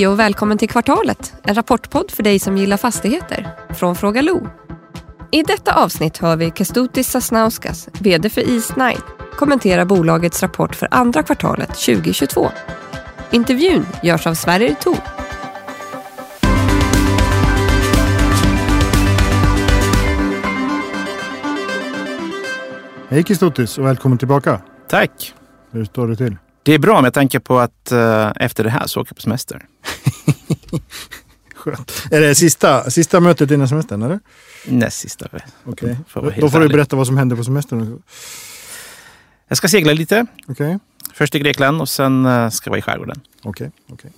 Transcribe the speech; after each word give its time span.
Hej 0.00 0.08
och 0.08 0.18
välkommen 0.18 0.58
till 0.58 0.68
Kvartalet, 0.68 1.34
en 1.42 1.54
rapportpodd 1.54 2.10
för 2.10 2.22
dig 2.22 2.38
som 2.38 2.56
gillar 2.56 2.76
fastigheter, 2.76 3.48
från 3.74 3.96
Fråga 3.96 4.22
Lo. 4.22 4.46
I 5.30 5.42
detta 5.42 5.74
avsnitt 5.74 6.18
hör 6.18 6.36
vi 6.36 6.50
Kestutis 6.50 7.10
Sasnauskas, 7.10 7.88
VD 8.00 8.30
för 8.30 8.40
Eastnine, 8.40 9.00
kommentera 9.36 9.84
bolagets 9.84 10.42
rapport 10.42 10.76
för 10.76 10.88
andra 10.90 11.22
kvartalet 11.22 11.68
2022. 11.68 12.50
Intervjun 13.30 13.86
görs 14.02 14.26
av 14.26 14.34
Sverrir 14.34 14.74
Thor. 14.74 14.98
Hej 23.08 23.24
Kestutis 23.24 23.78
och 23.78 23.86
välkommen 23.86 24.18
tillbaka. 24.18 24.60
Tack. 24.88 25.34
Hur 25.70 25.84
står 25.84 26.08
det 26.08 26.16
till? 26.16 26.36
Det 26.62 26.74
är 26.74 26.78
bra 26.78 27.02
med 27.02 27.14
tanke 27.14 27.40
på 27.40 27.58
att 27.58 27.92
uh, 27.92 28.32
efter 28.36 28.64
det 28.64 28.70
här 28.70 28.86
så 28.86 29.00
åker 29.00 29.10
jag 29.10 29.16
på 29.16 29.22
semester. 29.22 29.66
Skönt. 31.54 32.06
Är 32.10 32.20
det 32.20 32.34
sista, 32.34 32.90
sista 32.90 33.20
mötet 33.20 33.50
innan 33.50 33.68
semestern? 33.68 34.02
Eller? 34.02 34.20
Näst 34.66 34.98
sista. 34.98 35.28
Okay. 35.64 35.96
Då 36.40 36.50
får 36.50 36.60
du 36.60 36.68
berätta 36.68 36.96
vad 36.96 37.06
som 37.06 37.18
händer 37.18 37.36
på 37.36 37.44
semestern. 37.44 38.02
Jag 39.48 39.56
ska 39.58 39.68
segla 39.68 39.92
lite. 39.92 40.26
Okay. 40.48 40.78
Först 41.14 41.34
i 41.34 41.38
Grekland 41.38 41.80
och 41.80 41.88
sen 41.88 42.26
uh, 42.26 42.50
ska 42.50 42.68
jag 42.68 42.70
vara 42.70 42.78
i 42.78 42.82
skärgården. 42.82 43.20
Okej. 43.42 43.70
Okay. 43.86 43.94
okay. 43.94 44.10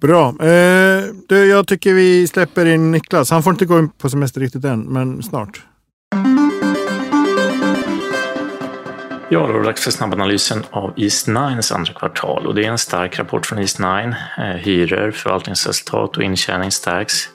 Bra. 0.00 0.28
Eh, 0.28 1.04
du, 1.28 1.46
jag 1.46 1.66
tycker 1.66 1.94
vi 1.94 2.26
släpper 2.26 2.66
in 2.66 2.90
Niklas. 2.90 3.30
Han 3.30 3.42
får 3.42 3.52
inte 3.52 3.66
gå 3.66 3.88
på 3.98 4.10
semester 4.10 4.40
riktigt 4.40 4.64
än, 4.64 4.80
men 4.80 5.22
snart. 5.22 5.64
Ja, 9.28 9.46
då 9.46 9.54
är 9.54 9.58
det 9.58 9.64
dags 9.64 9.84
för 9.84 9.90
snabbanalysen 9.90 10.64
av 10.70 10.92
East 10.96 11.26
Nines 11.26 11.72
andra 11.72 11.92
kvartal 11.92 12.46
och 12.46 12.54
det 12.54 12.64
är 12.64 12.70
en 12.70 12.78
stark 12.78 13.18
rapport 13.18 13.46
från 13.46 13.58
East 13.58 13.78
9. 13.78 13.88
Eh, 14.38 14.44
hyror, 14.44 15.10
förvaltningsresultat 15.10 16.16
och 16.16 16.22
intjäning 16.22 16.70
stärks. 16.70 17.28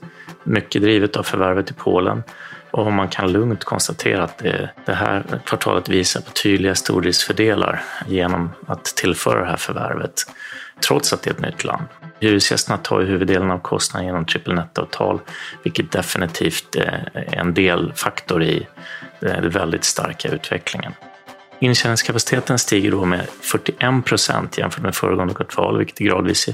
Mycket 0.43 0.81
drivet 0.81 1.17
av 1.17 1.23
förvärvet 1.23 1.71
i 1.71 1.73
Polen 1.73 2.23
och 2.71 2.91
man 2.91 3.09
kan 3.09 3.31
lugnt 3.31 3.63
konstatera 3.63 4.23
att 4.23 4.37
det, 4.37 4.69
det 4.85 4.93
här 4.93 5.23
kvartalet 5.45 5.89
visar 5.89 6.21
på 6.21 6.31
tydliga 6.31 6.75
stordriftsfördelar 6.75 7.83
genom 8.07 8.51
att 8.67 8.85
tillföra 8.85 9.39
det 9.39 9.49
här 9.49 9.57
förvärvet, 9.57 10.13
trots 10.87 11.13
att 11.13 11.21
det 11.21 11.29
är 11.29 11.33
ett 11.33 11.41
nytt 11.41 11.63
land. 11.63 11.85
Hyresgästerna 12.19 12.77
tar 12.77 13.01
ju 13.01 13.07
huvuddelen 13.07 13.51
av 13.51 13.59
kostnaden 13.59 14.07
genom 14.07 14.25
triple 14.25 14.55
net-avtal, 14.55 15.19
vilket 15.63 15.91
definitivt 15.91 16.75
eh, 16.75 16.83
är 17.13 17.35
en 17.35 17.53
delfaktor 17.53 18.43
i 18.43 18.67
eh, 19.21 19.41
den 19.41 19.49
väldigt 19.49 19.83
starka 19.83 20.29
utvecklingen. 20.29 20.93
Intjäningskapaciteten 21.61 22.59
stiger 22.59 22.91
då 22.91 23.05
med 23.05 23.27
41 23.41 24.05
procent 24.05 24.57
jämfört 24.57 24.83
med 24.83 24.95
föregående 24.95 25.33
kvartal, 25.33 25.77
vilket 25.77 25.97
gradvis 25.97 26.49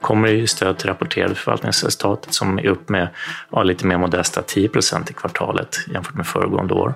kommer 0.00 0.28
i 0.28 0.46
stöd 0.46 0.78
till 0.78 0.88
rapporterade 0.88 1.34
förvaltningsresultatet 1.34 2.34
som 2.34 2.58
är 2.58 2.66
upp 2.66 2.88
med 2.88 3.08
ja, 3.50 3.62
lite 3.62 3.86
mer 3.86 3.98
modesta 3.98 4.42
10 4.42 4.68
procent 4.68 5.10
i 5.10 5.14
kvartalet 5.14 5.76
jämfört 5.94 6.14
med 6.14 6.26
föregående 6.26 6.74
år. 6.74 6.94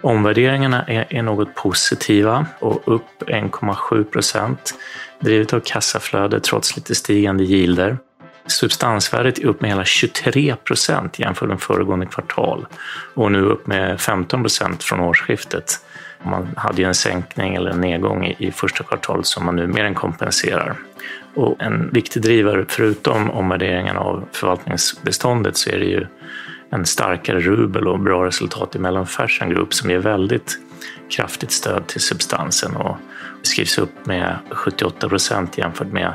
Omvärderingarna 0.00 0.84
är, 0.84 1.06
är 1.10 1.22
något 1.22 1.54
positiva 1.54 2.46
och 2.58 2.82
upp 2.94 3.22
1,7 3.26 4.04
procent, 4.04 4.74
drivet 5.20 5.52
av 5.52 5.60
kassaflöde 5.60 6.40
trots 6.40 6.76
lite 6.76 6.94
stigande 6.94 7.44
gilder. 7.44 7.98
Substansvärdet 8.46 9.38
är 9.38 9.46
upp 9.46 9.60
med 9.60 9.70
hela 9.70 9.84
23 9.84 10.56
procent 10.56 11.18
jämfört 11.18 11.48
med 11.48 11.60
föregående 11.60 12.06
kvartal 12.06 12.66
och 13.14 13.32
nu 13.32 13.40
upp 13.40 13.66
med 13.66 14.00
15 14.00 14.42
procent 14.42 14.84
från 14.84 15.00
årsskiftet. 15.00 15.80
Man 16.24 16.48
hade 16.56 16.82
ju 16.82 16.88
en 16.88 16.94
sänkning 16.94 17.54
eller 17.54 17.70
en 17.70 17.80
nedgång 17.80 18.26
i, 18.38 18.50
första 18.50 18.84
kvartalet 18.84 19.26
som 19.26 19.44
man 19.44 19.56
nu 19.56 19.66
mer 19.66 19.84
än 19.84 19.94
kompenserar. 19.94 20.76
Och 21.34 21.62
en 21.62 21.90
viktig 21.90 22.22
drivare, 22.22 22.64
förutom 22.68 23.30
omvärderingen 23.30 23.96
av 23.96 24.24
förvaltningsbeståndet, 24.32 25.56
så 25.56 25.70
är 25.70 25.78
det 25.78 25.84
ju 25.84 26.06
en 26.70 26.86
starkare 26.86 27.40
rubel 27.40 27.88
och 27.88 28.00
bra 28.00 28.26
resultat 28.26 28.76
i 28.76 28.78
Mellon 28.78 29.06
Fashion 29.06 29.50
Group 29.50 29.74
som 29.74 29.90
ger 29.90 29.98
väldigt 29.98 30.58
kraftigt 31.10 31.52
stöd 31.52 31.86
till 31.86 32.00
substansen 32.00 32.76
och 32.76 32.96
skrivs 33.42 33.78
upp 33.78 34.06
med 34.06 34.38
78 34.50 35.08
procent 35.08 35.58
jämfört 35.58 35.92
med 35.92 36.14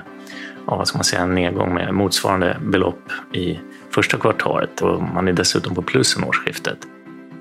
ja, 0.68 0.76
vad 0.76 0.88
ska 0.88 0.98
man 0.98 1.04
säga, 1.04 1.22
en 1.22 1.36
nedgång 1.36 1.74
med 1.74 1.94
motsvarande 1.94 2.58
belopp 2.62 3.12
i 3.34 3.60
första 3.90 4.18
kvartalet 4.18 4.82
och 4.82 5.04
man 5.04 5.28
är 5.28 5.34
dessutom 5.34 5.76
på 5.76 5.82
plus 5.82 6.08
sen 6.08 6.24
årsskiftet. 6.24 6.78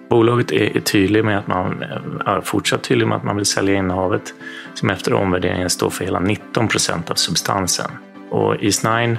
Bolaget 0.08 0.52
är 0.52 0.80
tydlig 0.80 1.24
med 1.24 1.38
att 1.38 1.46
man 1.46 1.82
är 2.26 2.41
fortsatt 2.41 2.82
tydlig 2.82 3.06
med 3.06 3.16
att 3.16 3.24
man 3.24 3.36
vill 3.36 3.46
sälja 3.46 3.74
innehavet 3.74 4.34
som 4.74 4.91
efter 4.91 5.12
omvärderingen 5.12 5.70
står 5.70 5.91
för 5.91 6.04
hela 6.04 6.20
19 6.20 6.69
procent 6.69 7.10
av 7.10 7.14
substansen. 7.14 7.91
Och 8.30 8.54
East9 8.54 9.16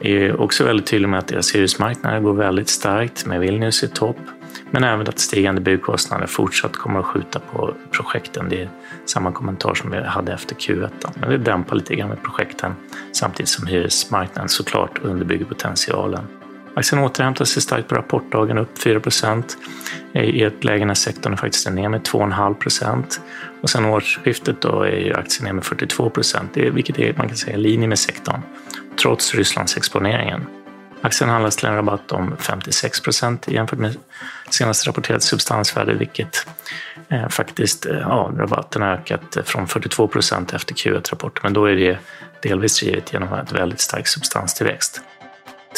är 0.00 0.40
också 0.40 0.64
väldigt 0.64 0.86
tydlig 0.86 1.08
med 1.08 1.18
att 1.18 1.28
deras 1.28 1.54
hyresmarknader 1.54 2.20
går 2.20 2.34
väldigt 2.34 2.68
starkt 2.68 3.26
med 3.26 3.40
Vilnius 3.40 3.82
i 3.82 3.88
topp, 3.88 4.16
men 4.70 4.84
även 4.84 5.08
att 5.08 5.18
stigande 5.18 5.60
byggkostnader 5.60 6.26
fortsatt 6.26 6.72
kommer 6.72 7.00
att 7.00 7.06
skjuta 7.06 7.38
på 7.38 7.74
projekten. 7.90 8.48
Det 8.48 8.62
är 8.62 8.68
samma 9.06 9.32
kommentar 9.32 9.74
som 9.74 9.90
vi 9.90 10.00
hade 10.00 10.32
efter 10.32 10.54
Q1. 10.54 10.90
Men 11.14 11.30
det 11.30 11.38
dämpar 11.38 11.76
lite 11.76 11.94
grann 11.94 12.08
med 12.08 12.22
projekten 12.22 12.74
samtidigt 13.12 13.48
som 13.48 13.66
hyresmarknaden 13.66 14.48
såklart 14.48 14.98
underbygger 15.02 15.44
potentialen. 15.44 16.24
Aktien 16.76 17.02
återhämtar 17.02 17.44
sig 17.44 17.62
starkt 17.62 17.88
på 17.88 17.94
rapportdagen, 17.94 18.58
upp 18.58 18.78
4% 18.78 19.42
i 20.12 20.42
ett 20.42 20.64
läge 20.64 20.84
när 20.84 20.94
sektorn 20.94 21.32
är 21.32 21.36
faktiskt 21.36 21.66
är 21.66 21.70
ner 21.70 21.88
med 21.88 22.02
2,5% 22.02 23.20
Och 23.60 23.70
sen 23.70 23.84
årsskiftet 23.84 24.60
då 24.60 24.82
är 24.82 24.96
ju 24.96 25.14
aktien 25.14 25.44
ner 25.44 25.52
med 25.52 25.64
42% 25.64 26.70
vilket 26.70 26.98
är, 26.98 27.14
man 27.16 27.28
kan 27.28 27.36
säga, 27.36 27.56
i 27.56 27.60
linje 27.60 27.88
med 27.88 27.98
sektorn, 27.98 28.40
trots 28.96 29.34
Rysslands 29.34 29.76
exponeringen. 29.76 30.46
Aktien 31.00 31.30
handlas 31.30 31.56
till 31.56 31.68
en 31.68 31.74
rabatt 31.74 32.12
om 32.12 32.36
56% 32.36 33.52
jämfört 33.52 33.78
med 33.78 33.96
senast 34.50 34.86
rapporterat 34.86 35.22
substansvärde, 35.22 35.94
vilket 35.94 36.46
eh, 37.08 37.28
faktiskt, 37.28 37.86
eh, 37.86 37.96
ja, 37.96 38.32
rabatten 38.36 38.82
har 38.82 38.88
ökat 38.88 39.36
från 39.44 39.66
42% 39.66 40.54
efter 40.54 40.74
Q1-rapporten, 40.74 41.40
men 41.42 41.52
då 41.52 41.64
är 41.64 41.74
det 41.76 41.98
delvis 42.42 42.80
drivet 42.80 43.12
genom 43.12 43.32
ett 43.32 43.52
väldigt 43.52 43.80
stark 43.80 44.08
substanstillväxt. 44.08 45.00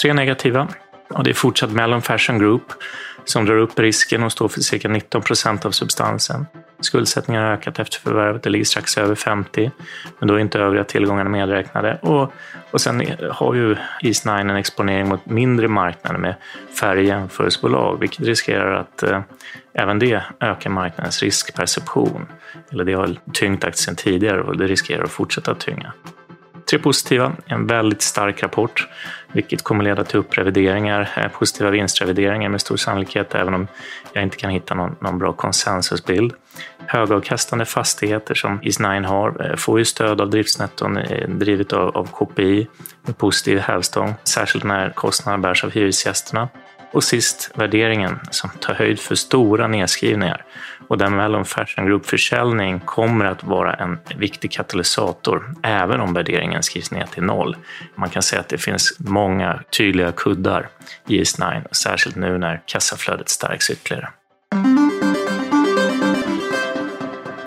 Tre 0.03 0.13
negativa. 0.13 0.69
Och 1.09 1.25
det 1.25 1.31
är 1.31 1.35
fortsatt 1.35 1.71
Mellon 1.71 2.03
Fashion 2.03 2.39
Group 2.39 2.63
som 3.25 3.45
drar 3.45 3.57
upp 3.57 3.79
risken 3.79 4.23
och 4.23 4.33
står 4.33 4.49
för 4.49 4.61
cirka 4.61 4.89
19 4.89 5.23
procent 5.23 5.65
av 5.65 5.71
substansen. 5.71 6.47
Skuldsättningen 6.81 7.43
har 7.43 7.51
ökat 7.51 7.79
efter 7.79 8.01
förvärvet, 8.01 8.43
det 8.43 8.51
ligger 8.51 8.65
strax 8.65 8.99
över 8.99 9.15
50, 9.15 9.71
men 10.19 10.29
då 10.29 10.35
är 10.35 10.39
inte 10.39 10.59
övriga 10.59 10.85
tillgångar 10.85 11.25
medräknade. 11.25 11.99
Och, 12.03 12.33
och 12.71 12.81
sen 12.81 13.03
har 13.31 13.55
ju 13.55 13.77
East 14.03 14.25
Nine 14.25 14.51
en 14.51 14.57
exponering 14.57 15.09
mot 15.09 15.27
mindre 15.27 15.69
marknader 15.69 16.19
med 16.19 16.35
färre 16.81 17.05
jämförelsebolag, 17.05 18.01
vilket 18.01 18.27
riskerar 18.27 18.73
att 18.73 19.03
eh, 19.03 19.21
även 19.73 19.99
det 19.99 20.23
ökar 20.41 20.71
marknadens 20.71 21.23
riskperception. 21.23 22.27
Eller 22.71 22.85
det 22.85 22.93
har 22.93 23.17
tyngt 23.33 23.65
aktien 23.65 23.97
tidigare 23.97 24.43
och 24.43 24.57
det 24.57 24.67
riskerar 24.67 25.05
att 25.05 25.11
fortsätta 25.11 25.55
tynga. 25.55 25.93
Tre 26.71 26.79
positiva, 26.79 27.33
en 27.47 27.67
väldigt 27.67 28.03
stark 28.03 28.43
rapport, 28.43 28.89
vilket 29.33 29.63
kommer 29.63 29.85
leda 29.85 30.05
till 30.05 30.19
upprevideringar, 30.19 31.11
eh, 31.17 31.29
positiva 31.29 31.71
vinstrevideringar 31.71 32.49
med 32.49 32.61
stor 32.61 32.77
sannolikhet, 32.77 33.35
även 33.35 33.55
om 33.55 33.69
jag 34.13 34.23
inte 34.23 34.37
kan 34.37 34.51
hitta 34.51 34.75
någon, 34.75 34.97
någon 35.01 35.19
bra 35.19 35.33
konsensusbild. 35.33 36.33
Högavkastande 36.87 37.65
fastigheter 37.65 38.35
som 38.35 38.61
East9 38.61 39.05
har 39.05 39.51
eh, 39.51 39.57
får 39.57 39.79
ju 39.79 39.85
stöd 39.85 40.21
av 40.21 40.31
driftsnetton 40.31 40.97
eh, 40.97 41.29
drivet 41.29 41.73
av, 41.73 41.97
av 41.97 42.07
KPI 42.13 42.67
med 43.03 43.19
positiv 43.19 43.59
hävstång, 43.59 44.15
särskilt 44.25 44.65
när 44.65 44.91
kostnaderna 44.91 45.43
bärs 45.43 45.65
av 45.65 45.71
hyresgästerna. 45.71 46.49
Och 46.93 47.05
sist 47.05 47.51
värderingen 47.55 48.19
som 48.31 48.51
tar 48.61 48.75
höjd 48.75 49.01
för 49.01 49.15
stora 49.15 49.69
nedskrivningar 49.69 50.45
och 50.89 50.99
där 50.99 51.11
Mellon 51.11 51.45
Fashion 51.45 51.87
Group-försäljning 51.87 52.81
kommer 52.81 53.25
att 53.25 53.45
vara 53.45 53.75
en 53.75 53.99
viktig 54.17 54.51
katalysator 54.51 55.55
även 55.63 56.01
om 56.01 56.15
värderingen 56.15 56.63
skrivs 56.63 56.91
ner 56.91 57.07
till 57.07 57.23
noll. 57.23 57.57
Man 57.95 58.11
kan 58.11 58.23
säga 58.23 58.41
att 58.41 58.49
det 58.49 58.59
finns 58.59 58.97
många 58.99 59.61
tydliga 59.77 60.13
kuddar 60.13 60.69
i 61.09 61.23
East9, 61.23 61.67
särskilt 61.73 62.17
nu 62.17 62.39
när 62.39 62.63
kassaflödet 62.67 63.29
stärks 63.29 63.71
ytterligare. 63.71 64.09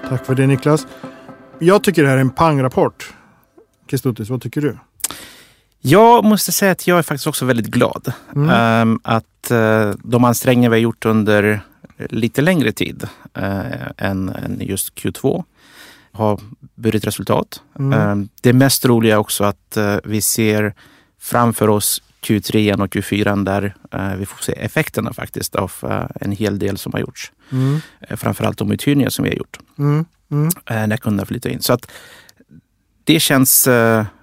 Tack 0.09 0.25
för 0.25 0.35
det 0.35 0.47
Niklas. 0.47 0.87
Jag 1.59 1.83
tycker 1.83 2.03
det 2.03 2.09
här 2.09 2.17
är 2.17 2.21
en 2.21 2.29
pangrapport. 2.29 3.13
Kestutis, 3.91 4.29
vad 4.29 4.41
tycker 4.41 4.61
du? 4.61 4.77
Jag 5.81 6.23
måste 6.25 6.51
säga 6.51 6.71
att 6.71 6.87
jag 6.87 6.97
är 6.97 7.01
faktiskt 7.01 7.27
också 7.27 7.45
väldigt 7.45 7.67
glad 7.67 8.13
mm. 8.35 8.81
um, 8.81 8.99
att 9.03 9.51
uh, 9.51 9.93
de 10.03 10.23
ansträngningar 10.23 10.69
vi 10.69 10.75
har 10.75 10.81
gjort 10.81 11.05
under 11.05 11.61
lite 12.09 12.41
längre 12.41 12.71
tid 12.71 13.03
uh, 13.37 13.87
än, 13.97 14.29
än, 14.29 14.57
just 14.61 14.95
Q2 14.95 15.43
har 16.11 16.39
burit 16.75 17.07
resultat. 17.07 17.61
Mm. 17.79 18.11
Um, 18.11 18.29
det 18.41 18.53
mest 18.53 18.85
roliga 18.85 19.13
är 19.13 19.17
också 19.17 19.43
att 19.43 19.77
uh, 19.77 19.97
vi 20.03 20.21
ser 20.21 20.73
framför 21.19 21.67
oss 21.67 22.01
Q3 22.21 22.81
och 22.81 22.87
Q4 22.87 23.43
där 23.43 23.75
vi 24.15 24.25
får 24.25 24.37
se 24.37 24.51
effekterna 24.51 25.13
faktiskt 25.13 25.55
av 25.55 25.71
en 26.21 26.31
hel 26.31 26.59
del 26.59 26.77
som 26.77 26.93
har 26.93 26.99
gjorts. 26.99 27.31
Mm. 27.51 27.79
framförallt 28.17 28.57
de 28.57 28.71
uthyrningar 28.71 29.09
som 29.09 29.23
vi 29.23 29.29
har 29.29 29.37
gjort. 29.37 29.59
Mm. 29.77 30.05
Mm. 30.31 30.49
när 30.89 30.97
kunderna 30.97 31.25
flyttar 31.25 31.49
in. 31.49 31.61
Så 31.61 31.73
att 31.73 31.91
det 33.03 33.19
känns 33.19 33.67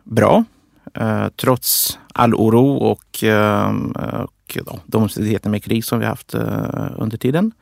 bra. 0.04 0.44
eh, 0.94 1.28
trots 1.36 1.98
all 2.14 2.34
oro 2.34 2.76
och, 2.76 3.24
eh, 3.24 3.72
och 4.46 4.56
ja, 4.66 4.80
de 4.86 5.02
omständigheter 5.02 5.50
med 5.50 5.64
krig 5.64 5.84
som 5.84 5.98
vi 5.98 6.06
haft 6.06 6.34
eh, 6.34 6.90
under 6.98 7.16
tiden. 7.16 7.52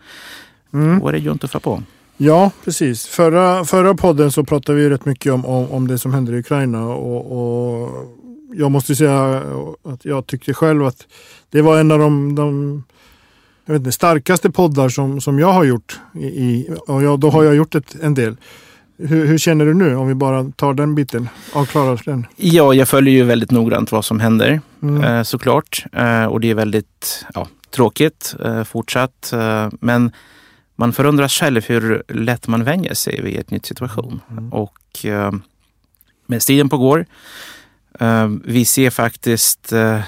Mm. 0.73 0.99
Vår 0.99 1.13
region 1.13 1.39
tuffar 1.39 1.61
på. 1.61 1.83
Ja, 2.17 2.51
precis. 2.65 3.07
Förra, 3.07 3.65
förra 3.65 3.95
podden 3.95 4.33
så 4.33 4.45
pratade 4.45 4.79
vi 4.79 4.91
rätt 4.91 5.05
mycket 5.05 5.33
om, 5.33 5.47
om, 5.47 5.71
om 5.71 5.89
det 5.89 5.99
som 5.99 6.15
händer 6.15 6.33
i 6.33 6.39
Ukraina. 6.39 6.87
Och, 6.87 7.33
och, 7.33 7.91
jag 8.57 8.71
måste 8.71 8.97
säga 8.97 9.43
att 9.83 10.05
jag 10.05 10.27
tyckte 10.27 10.55
själv 10.55 10.85
att 10.87 11.07
det 11.51 11.63
var 11.63 11.81
en 11.81 11.91
av 11.91 11.99
de, 11.99 12.35
de 12.35 12.83
jag 13.65 13.73
vet 13.73 13.81
inte, 13.81 13.93
starkaste 13.93 14.51
poddar 14.51 14.89
som, 14.89 15.21
som 15.21 15.39
jag 15.39 15.53
har 15.53 15.65
gjort. 15.65 16.01
I, 16.15 16.27
i 16.27 16.77
och 16.87 17.03
jag, 17.03 17.21
då 17.21 17.31
har 17.31 17.45
jag 17.45 17.55
gjort 17.55 17.75
ett, 17.75 17.97
en 18.03 18.15
del. 18.15 18.37
Hur, 18.97 19.27
hur, 19.27 19.39
känner 19.39 19.65
du 19.65 19.75
nu 19.75 19.97
om 19.97 20.09
vi 20.09 20.15
bara 20.15 20.53
tar 20.57 20.75
den 20.75 20.95
biten? 20.95 21.29
Avklarar 21.53 22.03
den? 22.05 22.27
Ja, 22.37 22.75
jag 22.75 22.89
följer 22.89 23.15
ju 23.15 23.23
väldigt 23.23 23.51
noggrant 23.51 23.93
vad 23.93 24.05
som 24.05 24.21
händer 24.21 24.61
mm. 24.83 25.05
eh, 25.05 25.23
såklart. 25.23 25.85
Eh, 25.93 26.25
och 26.25 26.41
det 26.41 26.51
är 26.51 26.55
väldigt 26.55 27.27
ja, 27.35 27.49
tråkigt 27.71 28.35
eh, 28.45 28.65
fortsatt. 28.65 29.33
Men 29.81 30.13
man 30.77 30.93
förundras 30.93 31.33
själv 31.33 31.65
hur 31.67 32.03
lätt 32.09 32.49
man 32.49 32.65
vänjer 32.65 32.95
sig 32.95 33.21
vid 33.23 33.39
ett 33.39 33.51
nytt 33.51 33.67
situation. 33.67 34.21
Mm. 34.31 34.53
Och 34.53 35.05
eh, 35.05 35.33
med 36.27 36.41
tiden 36.41 36.69
pågår. 36.69 37.07
Eh, 38.01 38.29
vi 38.45 38.65
ser 38.65 38.91
faktiskt 38.91 39.73
eh, 39.73 40.01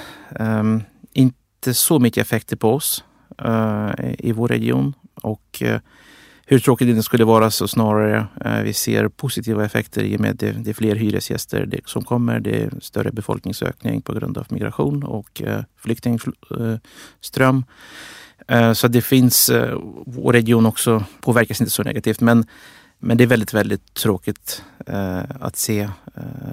inte 1.13 1.75
så 1.75 1.99
mycket 1.99 2.23
effekter 2.23 2.57
på 2.57 2.75
oss 2.75 3.05
i 4.19 4.33
vår 4.33 4.49
region. 4.49 4.95
Och 5.15 5.63
hur 6.49 6.59
tråkigt 6.59 6.87
det 6.87 6.91
inte 6.91 7.03
skulle 7.03 7.25
vara 7.25 7.51
så 7.51 7.69
snarare 7.69 8.27
eh, 8.45 8.63
vi 8.63 8.73
ser 8.73 9.09
positiva 9.09 9.65
effekter 9.65 10.03
i 10.03 10.17
och 10.17 10.21
med 10.21 10.37
det, 10.37 10.53
det 10.53 10.71
är 10.71 10.75
fler 10.75 10.97
hyresgäster 10.97 11.81
som 11.85 12.05
kommer. 12.05 12.41
Det 12.41 12.63
är 12.63 12.71
större 12.81 13.13
befolkningsökning 13.13 14.03
på 14.03 14.13
grund 14.13 14.39
av 14.39 14.47
migration 14.49 15.03
och 15.03 15.43
eh, 15.43 15.63
flyktingström. 15.77 17.65
Eh, 18.49 18.63
eh, 18.63 18.73
så 18.73 18.89
det 18.89 19.03
finns, 19.03 19.49
eh, 19.49 19.79
vår 20.07 20.33
region 20.33 20.67
också 20.67 21.05
påverkas 21.21 21.61
inte 21.61 21.71
så 21.71 21.83
negativt. 21.83 22.21
Men, 22.21 22.47
men 22.99 23.17
det 23.17 23.25
är 23.25 23.29
väldigt, 23.29 23.55
väldigt 23.55 23.95
tråkigt 23.95 24.63
att 25.41 25.57
se 25.57 25.89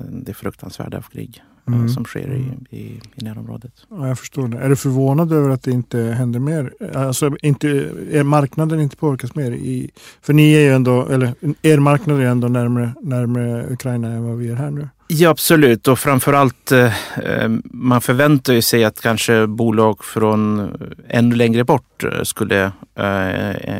det 0.10 0.34
fruktansvärda 0.34 0.98
av 0.98 1.02
krig 1.02 1.44
mm. 1.68 1.90
som 1.90 2.06
sker 2.06 2.34
i, 2.34 2.76
i, 2.78 3.02
i 3.16 3.24
närområdet. 3.24 3.72
Ja, 3.90 4.08
jag 4.08 4.20
förstår 4.20 4.48
det. 4.48 4.58
Är 4.58 4.70
du 4.70 4.76
förvånad 4.76 5.32
över 5.32 5.50
att 5.50 5.64
det 5.64 5.72
inte 5.72 6.00
händer 6.00 6.40
mer? 6.40 6.74
Alltså, 6.96 7.36
inte, 7.42 7.70
är 8.12 8.24
marknaden 8.24 8.80
inte 8.80 8.96
påverkas 8.96 9.36
mer? 9.36 9.52
I, 9.52 9.92
för 10.22 10.34
ni 10.34 10.54
är 10.54 10.60
ju 10.60 10.74
ändå, 10.74 11.08
eller 11.08 11.34
er 11.62 11.80
marknad 11.80 12.20
är 12.20 12.26
ändå 12.26 12.48
närmare, 12.48 12.94
närmare 13.02 13.68
Ukraina 13.74 14.08
än 14.08 14.24
vad 14.24 14.38
vi 14.38 14.50
är 14.50 14.56
här 14.56 14.72
nu. 14.72 14.90
Ja, 15.08 15.30
absolut. 15.30 15.88
Och 15.88 16.00
framförallt, 16.00 16.72
eh, 16.72 17.18
eh, 17.18 17.50
man 17.64 18.02
förväntar 18.02 18.54
ju 18.54 18.62
sig 18.62 18.84
att 18.84 19.02
kanske 19.02 19.48
bolag 19.48 20.04
från 20.04 20.60
eh, 20.60 20.68
ännu 21.08 21.36
längre 21.36 21.64
bort 21.64 22.04
skulle 22.24 22.72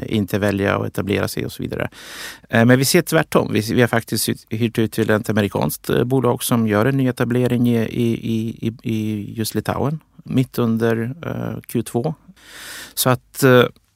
inte 0.06 0.40
välja 0.40 0.78
att 0.78 0.88
etablera 0.88 1.28
sig 1.28 1.46
och 1.46 1.52
så 1.52 1.64
vidare. 1.64 1.90
Men 2.50 2.80
vi 2.80 2.86
ser 2.86 3.02
tvärtom. 3.02 3.54
Vi, 3.54 3.82
har 3.82 3.88
faktiskt 3.88 4.30
hyrt 4.50 4.78
ut 4.78 4.92
till 4.92 5.10
ett 5.10 5.30
amerikanskt 5.30 5.90
bolag 6.06 6.44
som 6.44 6.68
gör 6.68 6.86
en 6.86 6.98
ny 6.98 7.08
etablering 7.08 7.70
i, 7.70 7.82
i, 7.82 8.74
i, 8.84 9.34
just 9.38 9.56
Litauen 9.56 10.00
mitt 10.24 10.58
under 10.60 11.14
Q2. 11.74 12.14
Så 12.94 13.10
att 13.10 13.44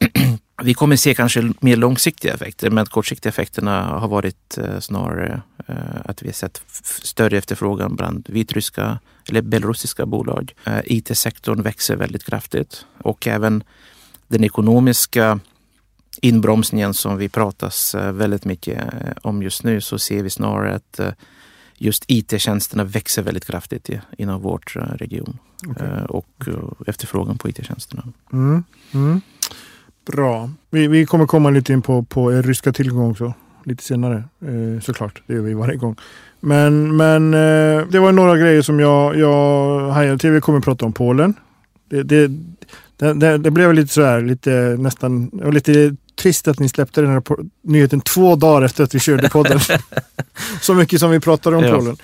vi 0.63 0.73
kommer 0.73 0.95
se 0.95 1.13
kanske 1.13 1.51
mer 1.59 1.75
långsiktiga 1.75 2.33
effekter, 2.33 2.69
men 2.69 2.85
kortsiktiga 2.85 3.29
effekterna 3.29 3.83
har 3.83 4.07
varit 4.07 4.57
snarare 4.79 5.41
att 6.05 6.21
vi 6.21 6.27
har 6.27 6.33
sett 6.33 6.61
större 7.03 7.37
efterfrågan 7.37 7.95
bland 7.95 8.29
vitryska 8.29 8.99
eller 9.29 9.41
belarusiska 9.41 10.05
bolag. 10.05 10.53
Eh, 10.63 10.79
IT-sektorn 10.85 11.61
växer 11.61 11.95
väldigt 11.95 12.23
kraftigt 12.23 12.85
och 12.97 13.27
även 13.27 13.63
den 14.27 14.43
ekonomiska 14.43 15.39
inbromsningen 16.21 16.93
som 16.93 17.17
vi 17.17 17.29
pratas 17.29 17.95
väldigt 17.95 18.45
mycket 18.45 18.83
om 19.21 19.43
just 19.43 19.63
nu 19.63 19.81
så 19.81 19.99
ser 19.99 20.23
vi 20.23 20.29
snarare 20.29 20.75
att 20.75 20.99
just 21.77 22.03
IT-tjänsterna 22.07 22.83
växer 22.83 23.21
väldigt 23.21 23.45
kraftigt 23.45 23.89
inom 24.17 24.41
vår 24.41 24.61
region 24.97 25.37
okay. 25.67 26.05
och 26.09 26.43
efterfrågan 26.87 27.37
på 27.37 27.49
IT-tjänsterna. 27.49 28.03
Mm. 28.33 28.63
Mm. 28.93 29.21
Bra. 30.05 30.49
Vi, 30.69 30.87
vi 30.87 31.05
kommer 31.05 31.25
komma 31.25 31.49
lite 31.49 31.73
in 31.73 31.81
på, 31.81 32.03
på 32.03 32.33
er 32.33 32.43
ryska 32.43 32.73
tillgång 32.73 33.11
också. 33.11 33.33
Lite 33.67 33.83
senare 33.83 34.23
eh, 34.41 34.81
såklart. 34.81 35.21
Det 35.27 35.33
gör 35.33 35.41
vi 35.41 35.53
varje 35.53 35.75
gång. 35.75 35.95
Men, 36.39 36.97
men 36.97 37.33
eh, 37.33 37.87
det 37.87 37.99
var 37.99 38.11
några 38.11 38.37
grejer 38.37 38.61
som 38.61 38.79
jag, 38.79 39.17
jag 39.17 39.89
hajade 39.89 40.17
till. 40.17 40.31
Vi 40.31 40.41
kommer 40.41 40.59
att 40.59 40.65
prata 40.65 40.85
om 40.85 40.93
Polen. 40.93 41.33
Det, 41.89 42.03
det, 42.03 42.27
det, 42.97 43.37
det 43.37 43.51
blev 43.51 43.73
lite 43.73 43.93
sådär, 43.93 44.21
lite 44.21 44.75
nästan, 44.79 45.31
lite 45.51 45.95
trist 46.15 46.47
att 46.47 46.59
ni 46.59 46.69
släppte 46.69 47.01
den 47.01 47.09
här 47.09 47.23
nyheten 47.61 48.01
två 48.01 48.35
dagar 48.35 48.65
efter 48.65 48.83
att 48.83 48.95
vi 48.95 48.99
körde 48.99 49.29
podden. 49.29 49.59
Så 50.61 50.73
mycket 50.73 50.99
som 50.99 51.11
vi 51.11 51.19
pratade 51.19 51.55
om 51.55 51.63
ja. 51.63 51.75
Polen. 51.75 51.97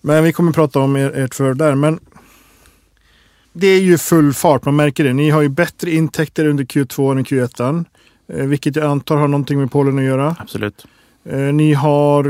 Men 0.00 0.24
vi 0.24 0.32
kommer 0.32 0.50
att 0.50 0.56
prata 0.56 0.80
om 0.80 0.96
er, 0.96 1.10
ert 1.16 1.34
för 1.34 1.54
där. 1.54 1.74
Men 1.74 1.98
det 3.52 3.66
är 3.66 3.80
ju 3.80 3.98
full 3.98 4.32
fart, 4.32 4.64
man 4.64 4.76
märker 4.76 5.04
det. 5.04 5.12
Ni 5.12 5.30
har 5.30 5.42
ju 5.42 5.48
bättre 5.48 5.90
intäkter 5.90 6.46
under 6.46 6.64
Q2 6.64 7.12
än 7.12 7.24
Q1. 7.24 7.84
Eh, 8.28 8.46
vilket 8.46 8.76
jag 8.76 8.86
antar 8.86 9.16
har 9.16 9.28
någonting 9.28 9.58
med 9.58 9.72
Polen 9.72 9.98
att 9.98 10.04
göra. 10.04 10.36
Absolut. 10.38 10.86
Eh, 11.24 11.38
ni 11.38 11.74
har 11.74 12.24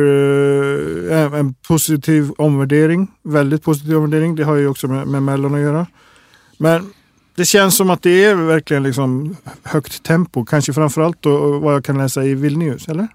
eh, 1.11 1.39
en 1.39 1.55
positiv 1.55 2.31
omvärdering. 2.39 3.09
Väldigt 3.23 3.63
positiv 3.63 3.97
omvärdering. 3.97 4.35
Det 4.35 4.45
har 4.45 4.55
ju 4.55 4.69
också 4.69 4.89
med, 4.89 5.07
med 5.07 5.23
Mellon 5.23 5.55
att 5.55 5.61
göra. 5.61 5.87
Men 6.59 6.93
det 7.35 7.45
känns 7.45 7.77
som 7.77 7.91
att 7.91 8.03
det 8.03 8.25
är 8.25 8.35
verkligen 8.35 8.83
liksom 8.83 9.37
högt 9.63 10.03
tempo. 10.03 10.45
Kanske 10.45 10.73
framförallt 10.73 11.23
då 11.23 11.59
vad 11.59 11.75
jag 11.75 11.85
kan 11.85 11.99
läsa 11.99 12.25
i 12.25 12.35
Vilnius, 12.35 12.89
eller? 12.89 13.09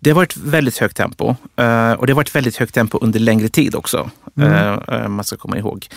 Det 0.00 0.10
har 0.10 0.14
varit 0.14 0.36
väldigt 0.36 0.78
högt 0.78 0.96
tempo 0.96 1.28
och 1.98 2.06
det 2.06 2.12
har 2.12 2.14
varit 2.14 2.34
väldigt 2.34 2.56
högt 2.56 2.74
tempo 2.74 2.98
under 3.02 3.20
längre 3.20 3.48
tid 3.48 3.74
också. 3.74 4.10
Mm. 4.36 5.12
Man 5.12 5.24
ska 5.24 5.36
komma 5.36 5.58
ihåg. 5.58 5.88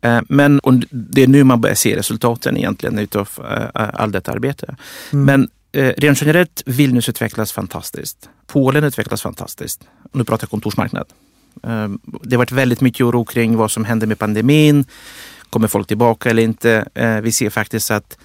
Eh, 0.00 0.20
men 0.28 0.60
det 0.90 1.22
är 1.22 1.26
nu 1.26 1.44
man 1.44 1.60
börjar 1.60 1.74
se 1.74 1.96
resultaten 1.96 2.56
egentligen 2.56 2.98
utav 2.98 3.28
eh, 3.74 3.88
all 3.94 4.12
detta 4.12 4.32
arbete. 4.32 4.76
Mm. 5.12 5.24
Men 5.24 5.48
eh, 5.72 5.92
rent 5.96 6.20
generellt, 6.20 6.62
Vilnius 6.66 7.08
utvecklas 7.08 7.52
fantastiskt. 7.52 8.28
Polen 8.46 8.84
utvecklas 8.84 9.22
fantastiskt. 9.22 9.80
Nu 10.12 10.24
pratar 10.24 10.44
jag 10.44 10.50
kontorsmarknad. 10.50 11.06
Det 12.22 12.36
har 12.36 12.38
varit 12.38 12.52
väldigt 12.52 12.80
mycket 12.80 13.00
oro 13.00 13.24
kring 13.24 13.56
vad 13.56 13.70
som 13.70 13.84
händer 13.84 14.06
med 14.06 14.18
pandemin. 14.18 14.84
Kommer 15.50 15.68
folk 15.68 15.88
tillbaka 15.88 16.30
eller 16.30 16.42
inte? 16.42 16.88
Vi 17.22 17.32
ser 17.32 17.50
faktiskt 17.50 17.90
att 17.90 18.18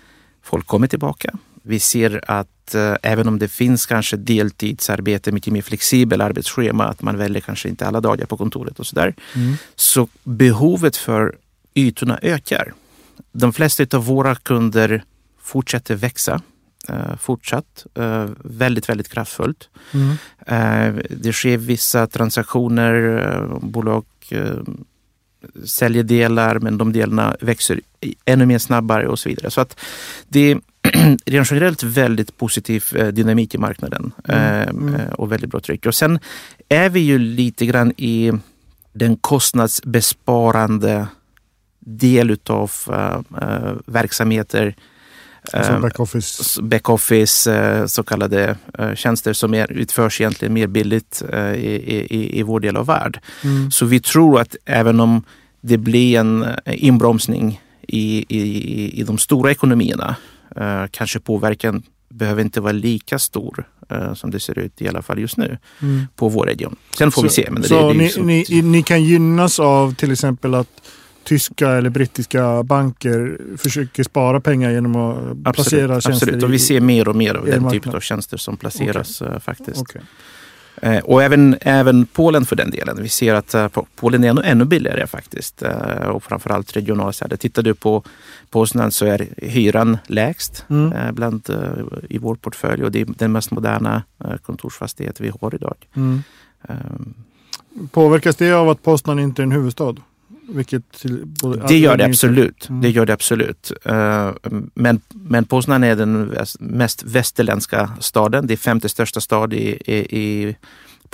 folk 0.43 0.67
kommer 0.67 0.87
tillbaka. 0.87 1.33
Vi 1.63 1.79
ser 1.79 2.31
att 2.31 2.75
även 3.01 3.27
om 3.27 3.39
det 3.39 3.47
finns 3.47 3.85
kanske 3.85 4.17
deltidsarbete, 4.17 5.31
mycket 5.31 5.53
mer 5.53 5.61
flexibel 5.61 6.21
arbetsschema, 6.21 6.85
att 6.85 7.01
man 7.01 7.17
väljer 7.17 7.41
kanske 7.41 7.69
inte 7.69 7.87
alla 7.87 8.01
dagar 8.01 8.25
på 8.25 8.37
kontoret 8.37 8.79
och 8.79 8.87
sådär. 8.87 9.15
Mm. 9.35 9.55
Så 9.75 10.07
behovet 10.23 10.97
för 10.97 11.35
ytorna 11.73 12.19
ökar. 12.21 12.73
De 13.31 13.53
flesta 13.53 13.97
av 13.97 14.05
våra 14.05 14.35
kunder 14.35 15.03
fortsätter 15.41 15.95
växa 15.95 16.33
eh, 16.33 16.39
fortsatt 17.19 17.85
eh, 17.95 18.29
väldigt, 18.43 18.89
väldigt 18.89 19.09
kraftfullt. 19.09 19.69
Mm. 19.91 20.17
Eh, 20.47 21.03
det 21.09 21.33
sker 21.33 21.57
vissa 21.57 22.07
transaktioner, 22.07 23.23
eh, 23.27 23.59
bolag 23.61 24.05
eh, 24.29 24.57
säljer 25.65 26.03
delar 26.03 26.59
men 26.59 26.77
de 26.77 26.93
delarna 26.93 27.35
växer 27.41 27.81
ännu 28.25 28.45
mer 28.45 28.57
snabbare 28.57 29.07
och 29.07 29.19
så 29.19 29.29
vidare. 29.29 29.51
Så 29.51 29.61
att 29.61 29.79
det 30.27 30.51
är 30.51 30.59
rent 31.25 31.51
generellt 31.51 31.83
väldigt 31.83 32.37
positiv 32.37 32.85
eh, 32.95 33.07
dynamik 33.07 33.55
i 33.55 33.57
marknaden 33.57 34.11
mm. 34.27 34.69
Mm. 34.69 35.01
och 35.13 35.31
väldigt 35.31 35.51
bra 35.51 35.59
tryck. 35.59 35.85
Och 35.85 35.95
sen 35.95 36.19
är 36.69 36.89
vi 36.89 36.99
ju 36.99 37.19
lite 37.19 37.65
grann 37.65 37.93
i 37.97 38.31
den 38.93 39.17
kostnadsbesparande 39.17 41.07
del 41.79 42.31
utav 42.31 42.71
verksamheter 43.85 44.75
Alltså 45.53 45.79
backoffice. 45.79 46.61
Backoffice, 46.61 47.49
så 47.87 48.03
kallade 48.03 48.57
tjänster 48.95 49.33
som 49.33 49.53
är, 49.53 49.71
utförs 49.71 50.21
egentligen 50.21 50.53
mer 50.53 50.67
billigt 50.67 51.23
i, 51.55 51.67
i, 51.67 52.39
i 52.39 52.43
vår 52.43 52.59
del 52.59 52.77
av 52.77 52.85
värld. 52.85 53.19
Mm. 53.43 53.71
Så 53.71 53.85
vi 53.85 53.99
tror 53.99 54.39
att 54.39 54.55
även 54.65 54.99
om 54.99 55.23
det 55.61 55.77
blir 55.77 56.19
en 56.19 56.45
inbromsning 56.65 57.61
i, 57.87 58.25
i, 58.29 58.99
i 58.99 59.03
de 59.03 59.17
stora 59.17 59.51
ekonomierna, 59.51 60.15
kanske 60.91 61.19
påverkan 61.19 61.83
behöver 62.09 62.41
inte 62.41 62.61
vara 62.61 62.71
lika 62.71 63.19
stor 63.19 63.67
som 64.15 64.31
det 64.31 64.39
ser 64.39 64.59
ut 64.59 64.81
i 64.81 64.87
alla 64.87 65.01
fall 65.01 65.19
just 65.19 65.37
nu 65.37 65.57
mm. 65.81 66.07
på 66.15 66.29
vår 66.29 66.45
region. 66.45 66.75
Sen 66.97 67.11
får 67.11 67.21
så, 67.21 67.27
vi 67.27 67.29
se. 67.29 67.47
Men 67.51 67.63
så 67.63 67.93
det, 67.93 67.99
det 67.99 68.23
ni, 68.23 68.45
ni, 68.49 68.61
ni 68.61 68.83
kan 68.83 69.03
gynnas 69.03 69.59
av 69.59 69.95
till 69.95 70.11
exempel 70.11 70.53
att 70.53 70.67
tyska 71.23 71.69
eller 71.69 71.89
brittiska 71.89 72.63
banker 72.63 73.37
försöker 73.57 74.03
spara 74.03 74.39
pengar 74.39 74.71
genom 74.71 74.95
att 74.95 75.17
absolut, 75.17 75.55
placera 75.55 76.01
tjänster 76.01 76.11
Absolut, 76.27 76.43
och 76.43 76.53
vi 76.53 76.59
ser 76.59 76.81
mer 76.81 77.07
och 77.07 77.15
mer 77.15 77.35
av 77.35 77.45
den 77.45 77.69
typen 77.69 77.95
av 77.95 77.99
tjänster 77.99 78.37
som 78.37 78.57
placeras 78.57 79.21
okay. 79.21 79.39
faktiskt. 79.39 79.81
Okay. 79.81 80.01
Eh, 80.81 81.03
och 81.03 81.23
även, 81.23 81.57
även 81.61 82.05
Polen 82.05 82.45
för 82.45 82.55
den 82.55 82.69
delen. 82.71 82.97
Vi 83.01 83.09
ser 83.09 83.33
att 83.33 83.55
uh, 83.55 83.67
Polen 83.95 84.23
är 84.23 84.29
ännu, 84.29 84.41
ännu 84.45 84.65
billigare 84.65 85.07
faktiskt. 85.07 85.63
Och 86.07 86.23
framförallt 86.23 86.75
regionala 86.75 87.13
städer. 87.13 87.37
Tittar 87.37 87.63
du 87.63 87.73
på 87.73 88.03
Poznan 88.49 88.91
så 88.91 89.05
är 89.05 89.27
hyran 89.37 89.97
lägst 90.07 90.65
mm. 90.69 91.15
bland, 91.15 91.49
i 92.09 92.17
vår 92.17 92.35
portfölj 92.35 92.83
och 92.83 92.91
det 92.91 93.01
är 93.01 93.05
den 93.17 93.31
mest 93.31 93.51
moderna 93.51 94.03
kontorsfastighet 94.41 95.21
vi 95.21 95.31
har 95.41 95.55
idag. 95.55 95.75
Mm. 95.95 96.23
Um, 96.67 97.13
Påverkas 97.91 98.35
det 98.35 98.51
av 98.51 98.69
att 98.69 98.83
Poznan 98.83 99.19
inte 99.19 99.41
är 99.41 99.43
en 99.43 99.51
huvudstad? 99.51 99.95
Vilket 100.47 101.05
det 101.67 101.77
gör 101.77 101.97
det 101.97 102.05
absolut. 102.05 102.69
Mm. 102.69 102.81
Det 102.81 102.89
gör 102.89 103.05
det 103.05 103.13
absolut. 103.13 103.71
Men, 104.73 105.01
men 105.09 105.45
Poznan 105.45 105.83
är 105.83 105.95
den 105.95 106.37
mest 106.59 107.03
västerländska 107.03 107.89
staden. 107.99 108.47
Det 108.47 108.53
är 108.53 108.57
femte 108.57 108.89
största 108.89 109.21
stad 109.21 109.53
i, 109.53 109.79
i, 109.85 109.95
i 109.95 110.55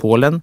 Polen. 0.00 0.42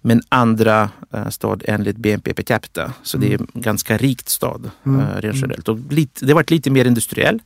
Men 0.00 0.22
andra 0.28 0.90
uh, 1.14 1.28
stad 1.28 1.62
enligt 1.66 1.96
BNP 1.96 2.34
per 2.34 2.42
capita. 2.42 2.92
Så 3.02 3.16
mm. 3.16 3.28
det 3.28 3.34
är 3.34 3.40
en 3.40 3.60
ganska 3.62 3.96
rikt 3.96 4.28
stad 4.28 4.70
mm. 4.86 5.00
uh, 5.00 5.20
rent 5.20 5.36
generellt. 5.36 5.68
Och 5.68 5.78
lite, 5.90 6.24
det 6.24 6.32
har 6.32 6.34
varit 6.34 6.50
lite 6.50 6.70
mer 6.70 6.84
industriell. 6.84 7.40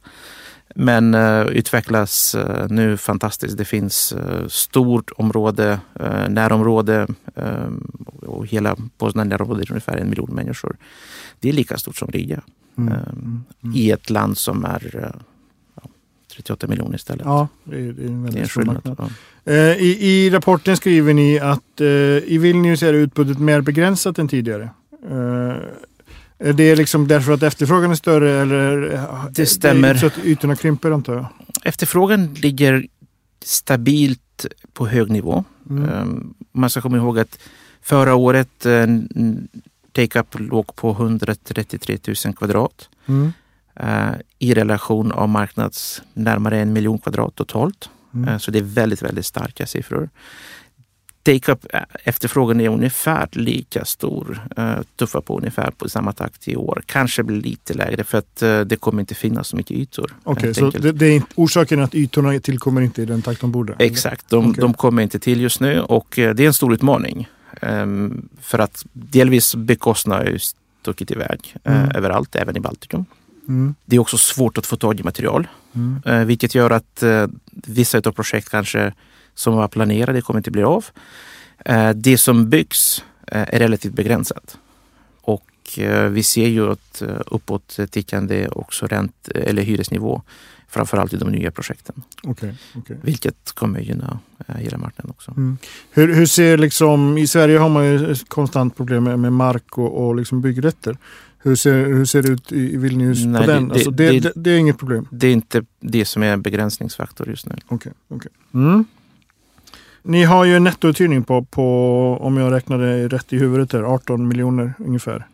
Men 0.74 1.14
uh, 1.14 1.46
utvecklas 1.46 2.34
uh, 2.34 2.66
nu 2.68 2.96
fantastiskt. 2.96 3.58
Det 3.58 3.64
finns 3.64 4.14
uh, 4.16 4.48
stort 4.48 5.10
område, 5.16 5.80
uh, 6.00 6.28
närområde 6.28 7.06
och 8.20 8.46
hela 8.46 8.76
Poznan 8.98 9.28
närområdet 9.28 9.68
är 9.68 9.72
ungefär 9.72 9.96
en 9.96 10.08
miljon 10.08 10.34
människor. 10.34 10.76
Det 11.40 11.48
är 11.48 11.52
lika 11.52 11.78
stort 11.78 11.96
som 11.96 12.08
Riga. 12.08 12.42
Mm. 12.78 12.92
Mm. 12.92 13.42
I 13.74 13.90
ett 13.90 14.10
land 14.10 14.38
som 14.38 14.64
är 14.64 15.12
38 16.36 16.66
miljoner 16.66 16.94
istället. 16.94 17.26
Ja, 17.26 17.48
det 17.64 17.76
är, 17.76 17.92
det 17.92 18.02
är 18.02 18.06
en 18.06 18.24
väldigt 18.24 18.50
stor 18.50 18.62
marknad. 18.62 19.12
Ja. 19.44 19.52
I, 19.74 20.08
I 20.08 20.30
rapporten 20.30 20.76
skriver 20.76 21.14
ni 21.14 21.38
att 21.38 21.80
i 22.26 22.38
Vilnius 22.38 22.82
är 22.82 22.94
utbudet 22.94 23.38
mer 23.38 23.60
begränsat 23.60 24.18
än 24.18 24.28
tidigare. 24.28 24.70
Är 26.42 26.52
det 26.52 26.76
liksom 26.76 27.08
därför 27.08 27.32
att 27.32 27.42
efterfrågan 27.42 27.90
är 27.90 27.94
större 27.94 28.42
eller? 28.42 29.00
Det 29.30 29.46
stämmer. 29.46 29.94
Det 29.94 30.00
så 30.00 30.06
att 30.06 30.18
ytorna 30.24 30.56
krymper 30.56 30.90
antar 30.90 31.14
jag? 31.14 31.26
Efterfrågan 31.64 32.34
ligger 32.34 32.86
stabilt 33.44 34.46
på 34.72 34.86
hög 34.86 35.10
nivå. 35.10 35.44
Mm. 35.70 35.88
Ehm, 35.88 36.34
man 36.52 36.70
ska 36.70 36.80
komma 36.80 36.96
ihåg 36.96 37.18
att 37.18 37.38
förra 37.82 38.14
året 38.14 38.66
eh, 38.66 38.86
take-up 39.92 40.26
låg 40.38 40.76
på 40.76 40.90
133 40.90 41.98
000 42.24 42.34
kvadrat. 42.34 42.88
Mm. 43.06 43.32
Eh, 43.76 44.14
I 44.38 44.54
relation 44.54 45.12
av 45.12 45.28
marknads 45.28 46.02
närmare 46.14 46.60
en 46.60 46.72
miljon 46.72 46.98
kvadrat 46.98 47.34
totalt. 47.34 47.90
Mm. 48.14 48.28
Eh, 48.28 48.38
så 48.38 48.50
det 48.50 48.58
är 48.58 48.62
väldigt, 48.62 49.02
väldigt 49.02 49.26
starka 49.26 49.66
siffror 49.66 50.08
take-up 51.22 51.66
eh, 51.74 51.80
efterfrågan 52.04 52.60
är 52.60 52.68
ungefär 52.68 53.28
lika 53.32 53.84
stor. 53.84 54.40
Uh, 54.58 54.80
tuffa 54.96 55.20
på 55.20 55.38
ungefär 55.38 55.70
på 55.70 55.88
samma 55.88 56.12
takt 56.12 56.48
i 56.48 56.56
år. 56.56 56.82
Kanske 56.86 57.22
blir 57.22 57.40
lite 57.40 57.74
lägre 57.74 58.04
för 58.04 58.18
att 58.18 58.42
uh, 58.42 58.60
det 58.60 58.76
kommer 58.76 59.00
inte 59.00 59.14
finnas 59.14 59.48
så 59.48 59.56
mycket 59.56 59.76
ytor. 59.76 60.16
Okej, 60.24 60.50
okay, 60.50 60.54
så 60.54 60.78
det, 60.78 60.92
det, 60.92 61.06
är 61.06 61.22
orsaken 61.34 61.78
är 61.78 61.82
att 61.82 61.94
ytorna 61.94 62.40
tillkommer 62.40 62.80
inte 62.80 63.02
i 63.02 63.04
den 63.04 63.22
takt 63.22 63.40
de 63.40 63.52
borde? 63.52 63.74
Exakt, 63.78 64.28
de, 64.28 64.50
okay. 64.50 64.60
de 64.60 64.74
kommer 64.74 65.02
inte 65.02 65.18
till 65.18 65.40
just 65.40 65.60
nu 65.60 65.80
och 65.80 66.08
det 66.14 66.40
är 66.40 66.46
en 66.46 66.54
stor 66.54 66.74
utmaning. 66.74 67.28
Um, 67.62 68.28
för 68.40 68.58
att 68.58 68.84
delvis 68.92 69.54
bekostnader 69.54 70.30
har 70.30 70.38
stuckit 70.38 71.10
iväg 71.10 71.56
mm. 71.64 71.90
överallt, 71.90 72.36
även 72.36 72.56
i 72.56 72.60
Baltikum. 72.60 73.04
Mm. 73.48 73.74
Det 73.84 73.96
är 73.96 74.00
också 74.00 74.18
svårt 74.18 74.58
att 74.58 74.66
få 74.66 74.76
tag 74.76 75.00
i 75.00 75.02
material, 75.02 75.46
mm. 75.74 76.26
vilket 76.26 76.54
gör 76.54 76.70
att 76.70 77.02
vissa 77.50 77.98
av 77.98 78.12
projekt 78.12 78.48
kanske 78.48 78.92
som 79.34 79.56
var 79.56 79.68
planerade 79.68 80.22
kommer 80.22 80.40
inte 80.40 80.50
bli 80.50 80.62
av. 80.62 80.84
Eh, 81.64 81.90
det 81.90 82.18
som 82.18 82.50
byggs 82.50 83.04
eh, 83.26 83.40
är 83.40 83.58
relativt 83.58 83.92
begränsat. 83.92 84.58
Och 85.20 85.78
eh, 85.78 86.08
vi 86.08 86.22
ser 86.22 86.48
ju 86.48 86.72
ett 86.72 87.02
uppåt 87.26 87.78
tickande 87.90 88.48
också 88.48 88.86
rent 88.86 89.28
eller 89.28 89.62
hyresnivå. 89.62 90.22
Framförallt 90.68 91.12
i 91.12 91.16
de 91.16 91.28
nya 91.28 91.50
projekten. 91.50 92.02
Okay, 92.22 92.52
okay. 92.76 92.96
Vilket 93.02 93.52
kommer 93.54 93.80
gynna 93.80 94.18
hela 94.46 94.78
marknaden 94.78 95.10
också. 95.10 95.30
Mm. 95.30 95.58
Hur, 95.90 96.14
hur, 96.14 96.26
ser 96.26 96.58
liksom, 96.58 97.18
I 97.18 97.26
Sverige 97.26 97.58
har 97.58 97.68
man 97.68 97.84
ju 97.84 98.14
konstant 98.28 98.76
problem 98.76 99.04
med, 99.04 99.18
med 99.18 99.32
mark 99.32 99.78
och, 99.78 100.06
och 100.06 100.16
liksom 100.16 100.40
byggrätter. 100.40 100.96
Hur 101.38 101.56
ser, 101.56 101.84
hur 101.84 102.04
ser 102.04 102.22
det 102.22 102.28
ut 102.28 102.52
i 102.52 102.76
Vilnius 102.76 103.24
Nej, 103.24 103.40
på 103.40 103.46
den? 103.52 103.68
Det, 103.68 103.74
alltså 103.74 103.90
det, 103.90 104.20
det, 104.20 104.32
det, 104.34 104.50
är 104.50 104.58
inget 104.58 104.78
problem? 104.78 105.08
Det 105.10 105.26
är 105.26 105.32
inte 105.32 105.64
det 105.80 106.04
som 106.04 106.22
är 106.22 106.32
en 106.32 106.42
begränsningsfaktor 106.42 107.28
just 107.28 107.46
nu. 107.46 107.56
Okay, 107.68 107.92
okay. 108.08 108.30
mm. 108.54 108.84
Ni 110.02 110.24
har 110.24 110.44
ju 110.44 110.56
en 110.56 110.64
nettouthyrning 110.64 111.24
på, 111.24 111.42
på, 111.42 112.18
om 112.20 112.36
jag 112.36 112.52
räknade 112.52 113.08
rätt 113.08 113.32
i 113.32 113.38
huvudet, 113.38 113.72
här, 113.72 113.82
18 113.82 114.28
miljoner 114.28 114.74
ungefär. 114.78 115.26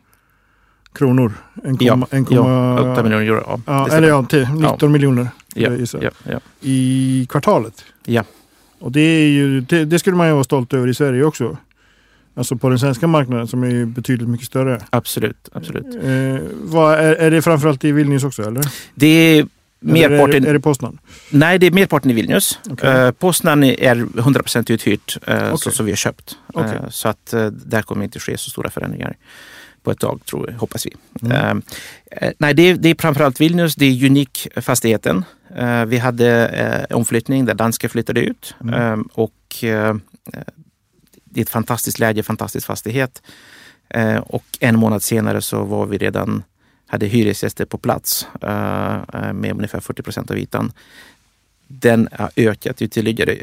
Kronor. 0.92 1.32
1, 1.64 1.82
ja, 1.82 2.06
1, 2.10 2.26
ja, 2.30 2.92
8 2.92 3.02
miljoner 3.02 3.24
euro. 3.26 3.42
Ja, 3.46 3.60
ja 3.66 3.96
eller 3.96 4.08
ja, 4.08 4.22
till 4.24 4.48
19 4.48 4.76
ja. 4.80 4.88
miljoner 4.88 5.28
ja, 5.54 5.70
ja, 6.00 6.10
ja. 6.24 6.40
i 6.60 7.26
kvartalet. 7.30 7.84
Ja. 8.04 8.24
Och 8.78 8.92
det, 8.92 9.00
är 9.00 9.28
ju, 9.28 9.60
det, 9.60 9.84
det, 9.84 9.98
skulle 9.98 10.16
man 10.16 10.26
ju 10.26 10.32
vara 10.32 10.44
stolt 10.44 10.74
över 10.74 10.88
i 10.88 10.94
Sverige 10.94 11.24
också. 11.24 11.56
Alltså 12.34 12.56
på 12.56 12.68
den 12.68 12.78
svenska 12.78 13.06
marknaden 13.06 13.46
som 13.46 13.64
är 13.64 13.84
betydligt 13.84 14.28
mycket 14.28 14.46
större. 14.46 14.80
Absolut. 14.90 15.48
absolut. 15.52 15.94
Eh, 15.94 16.46
vad, 16.62 16.94
är, 16.94 17.14
är 17.14 17.30
det 17.30 17.42
framförallt 17.42 17.84
i 17.84 17.92
Vilnius 17.92 18.24
också? 18.24 18.42
Eller? 18.42 18.64
Det 18.94 19.06
är 19.06 19.46
Merparten, 19.80 20.36
är, 20.36 20.40
det, 20.40 20.48
är 20.48 20.52
det 20.52 20.60
Poznan? 20.60 20.98
Nej, 21.30 21.58
det 21.58 21.66
är 21.66 21.70
merparten 21.70 22.10
i 22.10 22.14
Vilnius. 22.14 22.58
Okay. 22.70 23.06
Uh, 23.06 23.10
Poznan 23.10 23.64
är 23.64 23.94
100% 23.94 24.72
uthyrt, 24.72 25.16
okay. 25.22 25.56
så 25.56 25.70
som 25.70 25.86
vi 25.86 25.92
har 25.92 25.96
köpt. 25.96 26.38
Okay. 26.52 26.76
Uh, 26.76 26.88
så 26.90 27.08
att 27.08 27.34
uh, 27.34 27.46
där 27.46 27.82
kommer 27.82 28.04
inte 28.04 28.20
ske 28.20 28.38
så 28.38 28.50
stora 28.50 28.70
förändringar 28.70 29.16
på 29.82 29.90
ett 29.90 29.98
tag, 29.98 30.20
tror, 30.24 30.54
hoppas 30.58 30.86
vi. 30.86 30.94
Mm. 31.22 31.62
nej, 32.38 32.54
det 32.54 32.62
är, 32.62 32.76
det 32.76 32.88
är 32.88 32.96
framförallt 32.98 33.40
Vilnius, 33.40 33.74
det 33.74 33.86
är 33.86 34.06
Unik-fastigheten. 34.06 35.24
vi 35.86 35.98
hade 35.98 36.86
omflyttning 36.90 37.44
där 37.44 37.54
danska 37.54 37.88
flyttade 37.88 38.20
ut. 38.20 38.54
Mm. 38.60 39.02
och 39.02 39.56
det 41.24 41.40
är 41.40 41.42
ett 41.42 41.50
fantastiskt 41.50 41.98
läge, 41.98 42.22
fantastisk 42.22 42.66
fastighet. 42.66 43.22
och 44.22 44.44
en 44.60 44.78
månad 44.78 45.02
senare 45.02 45.40
så 45.40 45.64
var 45.64 45.86
vi 45.86 45.98
redan 45.98 46.42
hade 46.88 47.06
hyresgäster 47.06 47.64
på 47.64 47.78
plats 47.78 48.26
eh, 48.42 49.02
eh, 49.14 49.32
med 49.32 49.52
ungefär 49.52 49.80
40 49.80 50.02
procent 50.02 50.30
av 50.30 50.38
ytan. 50.38 50.72
Den 51.66 52.08
har 52.12 52.30
ökat 52.36 52.82
ytterligare 52.82 53.36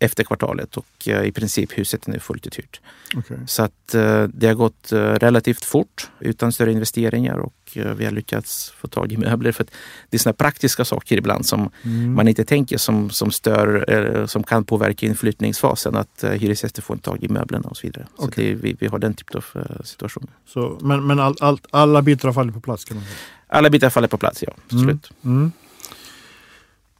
efter 0.00 0.24
kvartalet 0.24 0.76
och 0.76 1.08
uh, 1.08 1.24
i 1.24 1.32
princip 1.32 1.78
huset 1.78 2.08
är 2.08 2.12
nu 2.12 2.18
fullt 2.18 2.46
uthyrt. 2.46 2.80
Okay. 3.16 3.36
Så 3.46 3.62
att 3.62 3.94
uh, 3.94 4.24
det 4.24 4.46
har 4.46 4.54
gått 4.54 4.92
relativt 4.92 5.64
fort 5.64 6.10
utan 6.20 6.52
större 6.52 6.72
investeringar 6.72 7.38
och 7.38 7.54
vi 7.74 8.04
har 8.04 8.12
lyckats 8.12 8.70
få 8.70 8.88
tag 8.88 9.12
i 9.12 9.16
möbler. 9.16 9.52
För 9.52 9.66
det 10.10 10.16
är 10.16 10.18
såna 10.18 10.32
praktiska 10.32 10.84
saker 10.84 11.16
ibland 11.16 11.46
som 11.46 11.70
mm. 11.82 12.14
man 12.14 12.28
inte 12.28 12.44
tänker 12.44 12.78
som, 12.78 13.10
som 13.10 13.30
stör, 13.30 14.26
som 14.26 14.42
kan 14.42 14.64
påverka 14.64 15.06
inflyttningsfasen. 15.06 15.96
Att 15.96 16.24
hyresgäster 16.32 16.82
får 16.82 16.96
tag 16.96 17.22
i 17.22 17.28
möblerna 17.28 17.68
och 17.68 17.76
så 17.76 17.86
vidare. 17.86 18.06
Okay. 18.16 18.28
Så 18.28 18.40
det, 18.40 18.54
vi, 18.54 18.76
vi 18.80 18.86
har 18.86 18.98
den 18.98 19.14
typen 19.14 19.36
av 19.36 19.44
situation. 19.84 20.26
Så, 20.46 20.78
men 20.82 21.06
men 21.06 21.20
all, 21.20 21.36
all, 21.40 21.58
alla 21.70 22.02
bitar 22.02 22.28
har 22.28 22.32
fallit 22.32 22.54
på 22.54 22.60
plats? 22.60 22.84
Kan 22.84 22.96
man 22.96 23.04
säga. 23.04 23.16
Alla 23.46 23.70
bitar 23.70 23.90
faller 23.90 24.08
på 24.08 24.18
plats, 24.18 24.42
ja. 24.42 24.52
Absolut. 24.64 25.10
Mm. 25.24 25.36
Mm. 25.36 25.52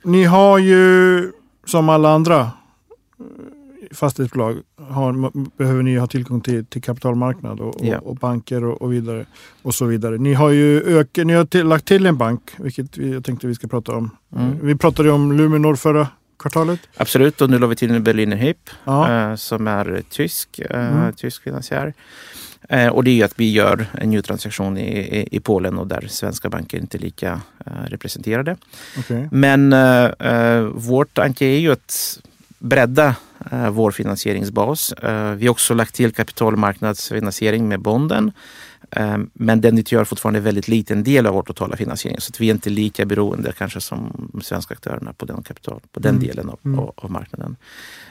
Ni 0.04 0.24
har 0.24 0.58
ju 0.58 1.32
som 1.64 1.88
alla 1.88 2.10
andra 2.10 2.50
fastighetsbolag 3.94 4.56
har, 4.88 5.32
behöver 5.58 5.82
ni 5.82 5.96
ha 5.96 6.06
tillgång 6.06 6.40
till, 6.40 6.66
till 6.66 6.82
kapitalmarknad 6.82 7.60
och, 7.60 7.74
ja. 7.80 7.98
och, 7.98 8.06
och 8.06 8.16
banker 8.16 8.64
och, 8.64 8.82
och, 8.82 8.92
vidare. 8.92 9.26
Och 9.62 9.74
så 9.74 9.84
vidare. 9.84 10.18
Ni 10.18 10.34
har 10.34 10.50
ju 10.50 10.98
ökat, 10.98 11.26
ni 11.26 11.32
har 11.32 11.44
till, 11.44 11.66
lagt 11.66 11.84
till 11.84 12.06
en 12.06 12.16
bank, 12.16 12.50
vilket 12.58 12.98
vi, 12.98 13.12
jag 13.12 13.24
tänkte 13.24 13.46
vi 13.46 13.54
ska 13.54 13.68
prata 13.68 13.92
om. 13.92 14.10
Mm. 14.36 14.58
Vi 14.62 14.76
pratade 14.76 15.10
om 15.10 15.32
Luminor 15.32 15.76
förra 15.76 16.08
kvartalet. 16.42 16.80
Absolut, 16.96 17.40
och 17.40 17.50
nu 17.50 17.58
la 17.58 17.66
vi 17.66 17.76
till 17.76 18.00
Berliner 18.00 18.36
Hyp 18.36 18.70
ja. 18.84 19.30
äh, 19.30 19.36
som 19.36 19.68
är 19.68 20.02
tysk, 20.10 20.58
äh, 20.58 20.96
mm. 20.96 21.12
tysk 21.12 21.42
finansiär. 21.42 21.94
Äh, 22.68 22.88
och 22.88 23.04
det 23.04 23.20
är 23.20 23.24
att 23.24 23.34
vi 23.36 23.52
gör 23.52 23.86
en 23.92 24.10
ny 24.10 24.22
transaktion 24.22 24.78
i, 24.78 24.98
i, 24.98 25.28
i, 25.36 25.40
Polen 25.40 25.78
och 25.78 25.86
där 25.86 26.06
svenska 26.08 26.48
banker 26.48 26.78
inte 26.78 26.96
är 26.96 27.00
lika 27.00 27.40
representerade. 27.86 28.56
Okay. 28.98 29.28
Men 29.30 29.74
vårt 30.74 31.14
tanke 31.14 31.46
är 31.46 31.58
ju 31.58 31.72
att 31.72 32.18
bredda 32.62 33.16
eh, 33.50 33.70
vår 33.70 33.90
finansieringsbas. 33.90 34.92
Eh, 34.92 35.32
vi 35.32 35.46
har 35.46 35.50
också 35.50 35.74
lagt 35.74 35.94
till 35.94 36.12
kapitalmarknadsfinansiering 36.12 37.68
med 37.68 37.80
bonden. 37.80 38.32
Eh, 38.90 39.18
men 39.32 39.60
den 39.60 39.78
utgör 39.78 40.04
fortfarande 40.04 40.38
en 40.38 40.44
väldigt 40.44 40.68
liten 40.68 41.04
del 41.04 41.26
av 41.26 41.34
vår 41.34 41.42
totala 41.42 41.76
finansiering. 41.76 42.20
Så 42.20 42.30
att 42.30 42.40
vi 42.40 42.46
är 42.46 42.54
inte 42.54 42.70
lika 42.70 43.04
beroende 43.04 43.52
kanske 43.58 43.80
som 43.80 44.30
svenska 44.44 44.74
aktörerna 44.74 45.12
på 45.12 45.24
den, 45.24 45.42
kapital, 45.42 45.80
på 45.92 46.00
den 46.00 46.14
mm. 46.14 46.26
delen 46.26 46.50
av, 46.50 46.58
mm. 46.64 46.78
av, 46.78 47.10
marknaden. 47.10 47.56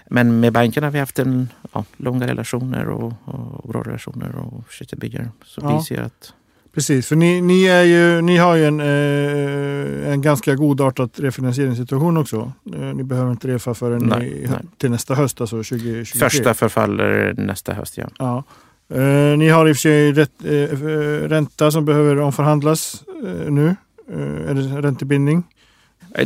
Men 0.10 0.40
med 0.40 0.54
bankerna 0.54 0.88
har 0.88 0.92
vi 0.92 1.00
haft 1.00 1.20
en, 1.20 1.50
ja, 1.72 1.86
långa 1.98 2.28
relationer 2.28 2.90
och, 2.90 3.14
och 3.26 3.70
bra 3.70 3.84
relationer 3.84 4.36
och 4.36 4.64
bygga. 4.98 5.28
Så 5.46 5.62
ja. 5.62 5.78
vi 5.78 5.84
ser 5.84 6.02
att 6.02 6.34
Precis, 6.74 7.08
för 7.08 7.16
ni, 7.16 7.42
ni, 7.42 7.66
är 7.66 7.84
ju, 7.84 8.22
ni 8.22 8.38
har 8.38 8.56
ju 8.56 8.66
en, 8.66 8.80
eh, 8.80 10.14
en 10.14 10.22
ganska 10.22 10.56
godartad 10.56 11.10
refinansieringssituation 11.16 12.18
också. 12.18 12.52
Eh, 12.74 12.80
ni 12.80 13.04
behöver 13.04 13.32
inte 13.32 13.48
refa 13.48 13.74
förrän 13.74 14.06
Nej, 14.06 14.20
ni, 14.20 14.48
nej. 14.50 14.60
till 14.78 14.92
nästa 14.92 15.16
höst, 15.16 15.42
alltså 15.42 15.56
2023. 15.56 16.20
Första 16.20 16.54
förfaller 16.54 17.34
nästa 17.38 17.74
höst, 17.74 17.98
ja. 17.98 18.10
Ja. 18.20 18.44
Eh, 18.96 19.38
ni 19.38 19.50
har 19.50 19.68
i 19.68 19.72
och 19.72 19.76
för 19.76 19.82
sig 19.82 20.12
rätt, 20.12 20.32
eh, 20.44 20.78
ränta 21.28 21.72
som 21.72 21.86
behöver 21.86 22.20
omförhandlas 22.20 23.04
eh, 23.24 23.52
nu. 23.52 23.76
Eh, 24.10 24.56
det 24.56 24.82
räntebindning? 24.82 25.44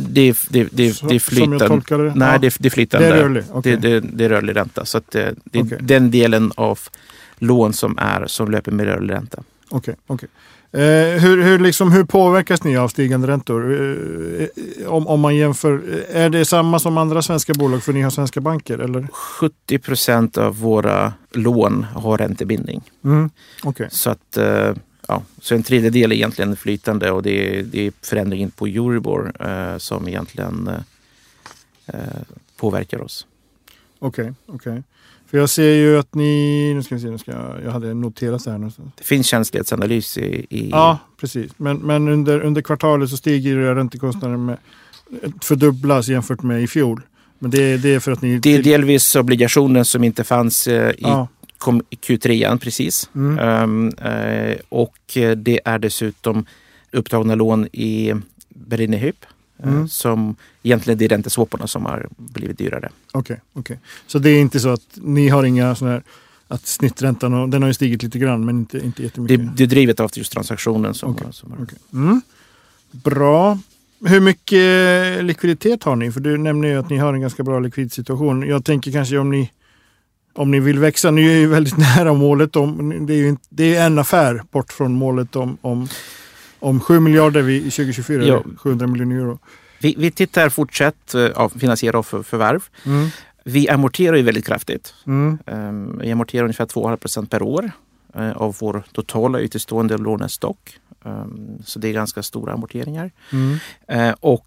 det, 0.00 0.64
det, 0.72 1.00
det 1.08 1.14
är 1.14 1.18
flytande. 1.18 2.12
Nej, 2.14 2.28
ja. 2.32 2.38
det, 2.38 2.56
det 2.58 2.68
är 2.68 2.70
flytande. 2.70 3.08
det 3.08 3.14
är 3.14 3.22
rörlig? 3.22 3.44
okej. 3.52 3.76
Det, 3.76 4.00
det, 4.00 4.08
det 4.12 4.24
är 4.24 4.28
rörlig 4.28 4.56
ränta. 4.56 4.84
Så 4.84 5.00
det, 5.10 5.34
det 5.44 5.58
är 5.58 5.64
Okej. 5.64 5.78
den 5.80 6.10
delen 6.10 6.52
av 6.56 6.78
lån 7.38 7.72
som, 7.72 7.98
är, 7.98 8.26
som 8.26 8.50
löper 8.50 8.72
med 8.72 8.86
rörlig 8.86 9.14
ränta. 9.14 9.42
Okej, 9.68 9.96
okej. 10.06 10.28
Eh, 10.72 11.20
hur, 11.20 11.42
hur, 11.42 11.58
liksom, 11.58 11.92
hur 11.92 12.04
påverkas 12.04 12.64
ni 12.64 12.76
av 12.76 12.88
stigande 12.88 13.28
räntor? 13.28 13.72
Eh, 13.72 14.42
eh, 14.42 14.92
om, 14.92 15.06
om 15.06 15.20
man 15.20 15.36
jämför, 15.36 15.82
eh, 16.12 16.22
är 16.22 16.30
det 16.30 16.44
samma 16.44 16.78
som 16.78 16.98
andra 16.98 17.22
svenska 17.22 17.54
bolag 17.54 17.82
för 17.82 17.92
ni 17.92 18.02
har 18.02 18.10
svenska 18.10 18.40
banker? 18.40 18.78
Eller? 18.78 19.08
70 19.12 19.78
procent 19.78 20.38
av 20.38 20.60
våra 20.60 21.12
lån 21.32 21.86
har 21.94 22.18
räntebindning. 22.18 22.82
Mm. 23.04 23.30
Okej, 23.62 23.88
Så 23.90 24.10
att 24.10 24.36
eh, 24.36 24.74
ja, 25.08 25.22
så 25.40 25.54
en 25.54 25.62
tredjedel 25.62 26.12
är 26.12 26.16
egentligen 26.16 26.56
flytande 26.56 27.10
och 27.10 27.22
det 27.22 27.58
är, 27.58 27.62
det 27.62 27.86
är 27.86 27.92
förändringen 28.02 28.50
på 28.50 28.66
Euribor 28.66 29.32
eh, 29.40 29.78
som 29.78 30.08
egentligen 30.08 30.70
påverkar 32.56 33.00
oss. 33.00 33.26
Okej, 33.98 34.34
okej. 34.46 34.82
För 35.26 35.38
jag 35.38 35.50
ser 35.50 35.74
ju 35.74 35.98
att 35.98 36.14
ni, 36.14 36.72
nu 36.74 36.82
ska 36.82 36.94
vi 36.94 37.00
se, 37.00 37.10
nu 37.10 37.18
ska 37.18 37.30
jag, 37.30 37.64
jag 37.64 37.70
hade 37.70 37.94
noterat 37.94 38.44
det 38.44 38.50
här 38.50 38.58
någonstans. 38.58 38.92
Det 38.96 39.04
finns 39.04 39.26
känslighetsanalys 39.26 40.18
i, 40.18 40.46
i 40.50 40.70
Ja, 40.70 40.98
precis. 41.20 41.52
Men, 41.56 41.76
men 41.76 42.08
under, 42.08 42.40
under 42.40 42.62
kvartalet 42.62 43.10
så 43.10 43.16
stiger 43.16 43.56
era 43.58 43.74
räntekostnader 43.74 44.36
med 44.36 44.56
fördubblas 45.40 46.08
jämfört 46.08 46.42
med 46.42 46.62
i 46.62 46.66
fjol. 46.66 47.02
Men 47.38 47.50
det, 47.50 47.76
det 47.76 47.94
är 47.94 48.00
för 48.00 48.12
att 48.12 48.22
ni... 48.22 48.38
det 48.38 48.54
är 48.54 48.62
delvis 48.62 49.16
obligationen 49.16 49.84
som 49.84 50.04
inte 50.04 50.24
fanns 50.24 50.68
eh, 50.68 50.90
i, 50.90 50.94
ja. 50.98 51.28
kom, 51.58 51.82
i 51.90 51.94
Q3 51.94 52.58
precis. 52.58 53.10
Mm. 53.14 53.88
Eh, 53.88 54.56
och 54.68 55.16
eh, 55.16 55.36
det 55.36 55.60
är 55.64 55.78
dessutom 55.78 56.46
upptagna 56.90 57.34
lån 57.34 57.66
i 57.72 58.14
Berliner 58.48 58.98
Hyp 58.98 59.24
eh, 59.24 59.28
Mm. 59.62 59.88
som 59.88 60.36
egentligen 60.62 60.98
det 60.98 61.04
är 61.04 61.08
ränteswapparna 61.08 61.66
som 61.66 61.84
har 61.86 62.08
blivit 62.16 62.58
dyrare. 62.58 62.88
Okej, 63.12 63.40
okej. 63.52 63.78
Så 64.06 64.18
det 64.18 64.30
är 64.30 64.40
inte 64.40 64.60
så 64.60 64.68
att 64.68 64.82
ni 64.94 65.28
har 65.28 65.44
inga 65.44 65.74
sådana 65.74 65.94
här 65.94 66.02
att 66.48 66.66
snitträntan, 66.66 67.34
och- 67.34 67.48
den 67.48 67.62
har 67.62 67.68
ju 67.68 67.74
stigit 67.74 68.02
lite 68.02 68.18
grann 68.18 68.44
men 68.44 68.56
inte, 68.58 68.78
inte 68.78 69.02
Det, 69.02 69.04
jättemycket. 69.04 69.56
det 69.56 69.62
är 69.62 69.66
drivet 69.66 70.00
av 70.00 70.10
just 70.14 70.32
transaktionen. 70.32 70.94
Som, 70.94 71.10
Okej, 71.10 71.26
som 71.30 71.50
har, 71.52 71.58
okej. 71.62 71.78
Mm. 71.92 72.20
Bra. 72.90 73.58
Hur 74.04 74.20
mycket 74.20 75.24
likviditet 75.24 75.82
har 75.84 75.96
ni? 75.96 76.12
För 76.12 76.20
du 76.20 76.38
nämner 76.38 76.68
ju 76.68 76.78
att 76.78 76.90
ni 76.90 76.96
har 76.96 77.14
en 77.14 77.20
ganska 77.20 77.42
bra 77.42 77.58
likvidsituation. 77.60 78.42
Jag 78.48 78.64
tänker 78.64 78.92
kanske 78.92 79.18
om 79.18 79.30
ni 79.30 79.50
om 80.34 80.50
ni 80.50 80.60
vill 80.60 80.78
växa, 80.78 81.10
ni 81.10 81.26
är 81.26 81.36
ju 81.38 81.46
väldigt 81.46 81.76
nära 81.96 82.14
målet. 82.14 82.56
Om, 82.56 83.06
det, 83.06 83.12
är 83.14 83.18
ju 83.18 83.36
det 83.48 83.74
är 83.76 83.86
en 83.86 83.98
affär 83.98 84.42
bort 84.50 84.72
från 84.72 84.92
målet 84.94 85.36
om, 85.36 85.58
om, 85.60 85.88
om 86.58 86.80
7 86.80 87.00
miljarder 87.00 87.42
vid 87.42 87.62
2024, 87.72 88.24
Ja. 88.24 88.42
eller 88.44 88.56
700 88.56 88.86
miljoner 88.86 89.16
euro. 89.16 89.38
vi, 89.78 89.94
vi 89.98 90.10
tittar 90.10 90.48
fortsatt 90.48 91.14
eh, 91.14 91.30
av 91.34 91.48
finansiera 91.58 92.02
för, 92.02 92.22
förvärv. 92.22 92.62
Mm. 92.86 93.08
Vi 93.44 93.68
amorterar 93.68 94.16
ju 94.16 94.22
väldigt 94.22 94.46
kraftigt. 94.46 94.94
Mm. 95.06 95.38
Ehm, 95.46 95.98
Vi 95.98 96.12
amorterar 96.12 96.42
ungefär 96.44 96.66
2,5 96.66 96.96
procent 96.96 97.30
per 97.30 97.42
år 97.42 97.70
eh, 98.14 98.32
av 98.32 98.56
vår 98.60 98.82
totala 98.92 99.38
utestående 99.38 99.96
lånestock. 99.98 100.78
Ehm, 101.04 101.58
Så 101.64 101.78
det 101.78 101.88
är 101.88 101.92
ganska 101.92 102.22
stora 102.22 102.52
amorteringar. 102.52 103.10
Mm. 103.32 103.56
Eh, 103.88 104.14
Och 104.20 104.46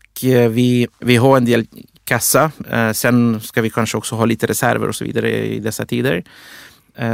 vi, 0.50 0.88
vi 1.00 1.16
har 1.16 1.38
en 1.38 1.46
del 1.46 1.68
kassa. 2.04 2.52
Sen 2.94 3.42
ska 3.42 3.62
vi 3.62 3.70
kanske 3.70 3.98
också 3.98 4.16
ha 4.16 4.26
lite 4.26 4.48
reserver 4.48 4.88
och 4.88 4.96
så 4.96 5.06
vidare 5.06 5.46
i 5.46 5.60
dessa 5.60 5.86
tider. 5.86 6.24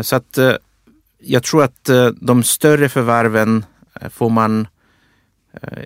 Så 0.02 0.16
att 0.16 0.38
jag 1.20 1.44
tror 1.44 1.64
att 1.64 1.90
de 2.22 2.44
större 2.44 2.90
förvärven 2.90 3.66
får 4.10 4.30
man 4.30 4.68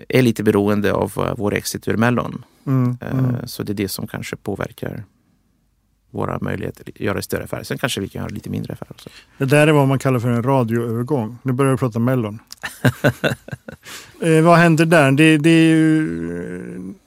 är 0.08 0.22
lite 0.22 0.42
beroende 0.42 0.92
av 0.92 1.12
eh, 1.16 1.34
vår 1.36 1.54
exit 1.54 1.88
ur 1.88 1.96
Mellon. 1.96 2.44
Mm. 2.66 2.98
Eh, 3.00 3.10
Mm. 3.18 3.46
Så 3.46 3.62
det 3.62 3.72
är 3.72 3.74
det 3.74 3.88
som 3.88 4.06
kanske 4.06 4.36
påverkar 4.36 5.04
våra 6.10 6.38
möjligheter 6.40 6.84
att 6.88 7.00
göra 7.00 7.22
större 7.22 7.44
affärer. 7.44 7.62
Sen 7.62 7.78
kanske 7.78 8.00
vi 8.00 8.08
kan 8.08 8.22
göra 8.22 8.28
lite 8.34 8.50
mindre 8.50 8.72
affärer 8.72 8.90
också. 8.90 9.08
Det 9.38 9.44
där 9.44 9.66
är 9.66 9.72
vad 9.72 9.88
man 9.88 9.98
kallar 9.98 10.18
för 10.18 10.28
en 10.28 10.42
radioövergång. 10.42 11.38
Nu 11.42 11.52
börjar 11.52 11.72
vi 11.72 11.78
prata 11.78 11.98
Mellon. 11.98 12.38
eh, 14.22 14.42
vad 14.42 14.58
händer 14.58 14.86
där? 14.86 15.12
Det, 15.12 15.38
det, 15.38 15.74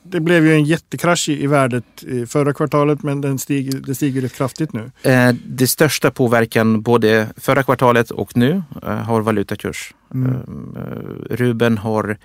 det 0.03 0.19
blev 0.19 0.45
ju 0.45 0.53
en 0.53 0.63
jättekrasch 0.63 1.29
i, 1.29 1.47
värdet 1.47 1.85
förra 2.27 2.53
kvartalet 2.53 3.03
men 3.03 3.21
den 3.21 3.39
stiger, 3.39 3.79
det 3.79 3.95
stiger 3.95 4.21
rätt 4.21 4.33
kraftigt 4.35 4.73
nu. 4.73 4.91
Eh, 5.03 5.35
Det 5.47 5.67
största 5.67 6.11
påverkan 6.11 6.81
både 6.81 7.27
förra 7.37 7.63
kvartalet 7.63 8.11
och 8.11 8.37
nu 8.37 8.63
eh, 8.83 8.89
har 8.89 9.21
valutakurs. 9.21 9.93
Mm. 10.13 10.35
Eh, 10.75 11.35
Ruben 11.35 11.77
har 11.77 12.17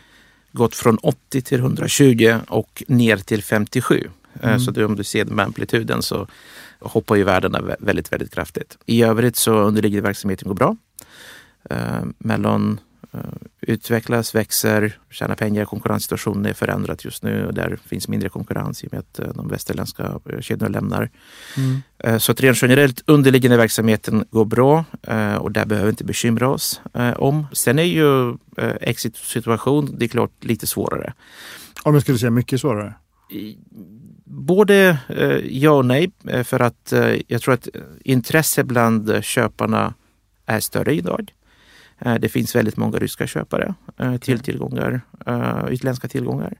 gått 0.58 0.74
från 0.74 0.98
80 0.98 1.40
till 1.42 1.58
120 1.60 2.36
och 2.48 2.82
ner 2.88 3.16
till 3.16 3.42
57. 3.42 4.04
Eh, 4.04 4.10
Mm. 4.48 4.60
Så 4.60 4.70
det, 4.70 4.84
om 4.84 4.96
du 4.96 5.04
ser 5.04 5.24
med 5.24 5.44
amplituden 5.44 6.02
så 6.02 6.26
hoppar 6.80 7.16
ju 7.16 7.24
värdena 7.24 7.58
vä- 7.60 7.76
väldigt, 7.78 8.12
väldigt 8.12 8.34
kraftigt. 8.34 8.78
I 8.86 9.02
övrigt 9.02 9.36
så 9.36 9.52
underliggande 9.52 10.02
verksamheten 10.08 10.48
går 10.48 10.54
bra. 10.54 10.76
Eh, 11.70 12.04
Mellon 12.18 12.72
eh, 12.72 12.78
utvecklas, 13.60 14.34
växer, 14.34 14.98
tjänar 15.10 15.34
pengar. 15.34 15.64
Konkurrenssituationen 15.64 16.46
är 16.46 16.52
förändrad 16.52 17.00
just 17.04 17.22
nu 17.22 17.46
och 17.46 17.54
där 17.54 17.78
finns 17.86 18.08
mindre 18.08 18.28
konkurrens 18.28 18.84
i 18.84 18.86
och 18.86 18.92
med 18.92 19.00
att 19.00 19.18
eh, 19.18 19.28
de 19.34 19.48
västerländska 19.48 20.20
eh, 20.30 20.40
kedjorna 20.40 20.68
lämnar. 20.68 21.10
Mm. 21.56 21.82
Eh, 21.98 22.18
Så 22.18 22.32
att 22.32 22.40
rent 22.40 22.62
generellt 22.62 23.02
underliggande 23.06 23.56
verksamheten 23.56 24.24
går 24.30 24.44
bra 24.44 24.84
eh, 25.02 25.34
och 25.34 25.52
där 25.52 25.66
behöver 25.66 25.86
vi 25.86 25.90
inte 25.90 26.04
bekymra 26.04 26.48
oss 26.48 26.80
eh, 26.94 27.12
om. 27.12 27.46
Sen 27.52 27.78
är 27.78 27.82
ju 27.82 28.30
eh, 28.30 28.76
exit-situation, 28.80 29.96
det 29.98 30.04
är 30.04 30.08
klart 30.08 30.44
lite 30.44 30.66
svårare. 30.66 31.12
Om 31.82 31.94
jag 31.94 32.02
skulle 32.02 32.18
säga 32.18 32.30
mycket 32.30 32.60
svårare. 32.60 32.94
Både 34.24 34.98
eh, 35.08 35.58
ja 35.62 35.70
och 35.70 35.86
nej, 35.86 36.12
eh, 36.28 36.44
för 36.44 36.60
att 36.60 36.92
eh, 36.92 37.16
jag 37.26 37.42
tror 37.42 37.54
att 37.54 37.68
intresse 38.04 38.64
bland 38.64 39.10
eh, 39.10 39.20
köparna 39.20 39.94
är 40.46 40.60
större 40.60 40.94
idag. 40.94 41.32
Eh, 41.98 42.14
Det 42.14 42.28
finns 42.28 42.56
väldigt 42.56 42.76
många 42.76 42.98
ryska 42.98 43.26
köpare 43.26 43.74
eh, 43.98 44.16
till 44.16 44.40
tillgångar, 44.40 45.00
eh, 45.26 45.64
utländska 45.70 46.08
tillgångar. 46.08 46.54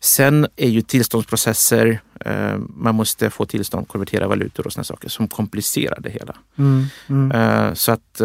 Sen 0.00 0.46
är 0.56 0.68
ju 0.68 0.82
tillståndsprocesser, 0.82 2.00
man 2.68 2.94
måste 2.94 3.30
få 3.30 3.46
tillstånd 3.46 3.82
att 3.82 3.88
konvertera 3.88 4.28
valutor 4.28 4.66
och 4.66 4.72
sådana 4.72 4.84
saker 4.84 5.08
som 5.08 5.28
komplicerar 5.28 6.00
det 6.00 6.10
hela. 6.10 6.36
Mm. 6.58 6.84
Mm. 7.08 7.76
Så 7.76 7.92
att, 7.92 8.20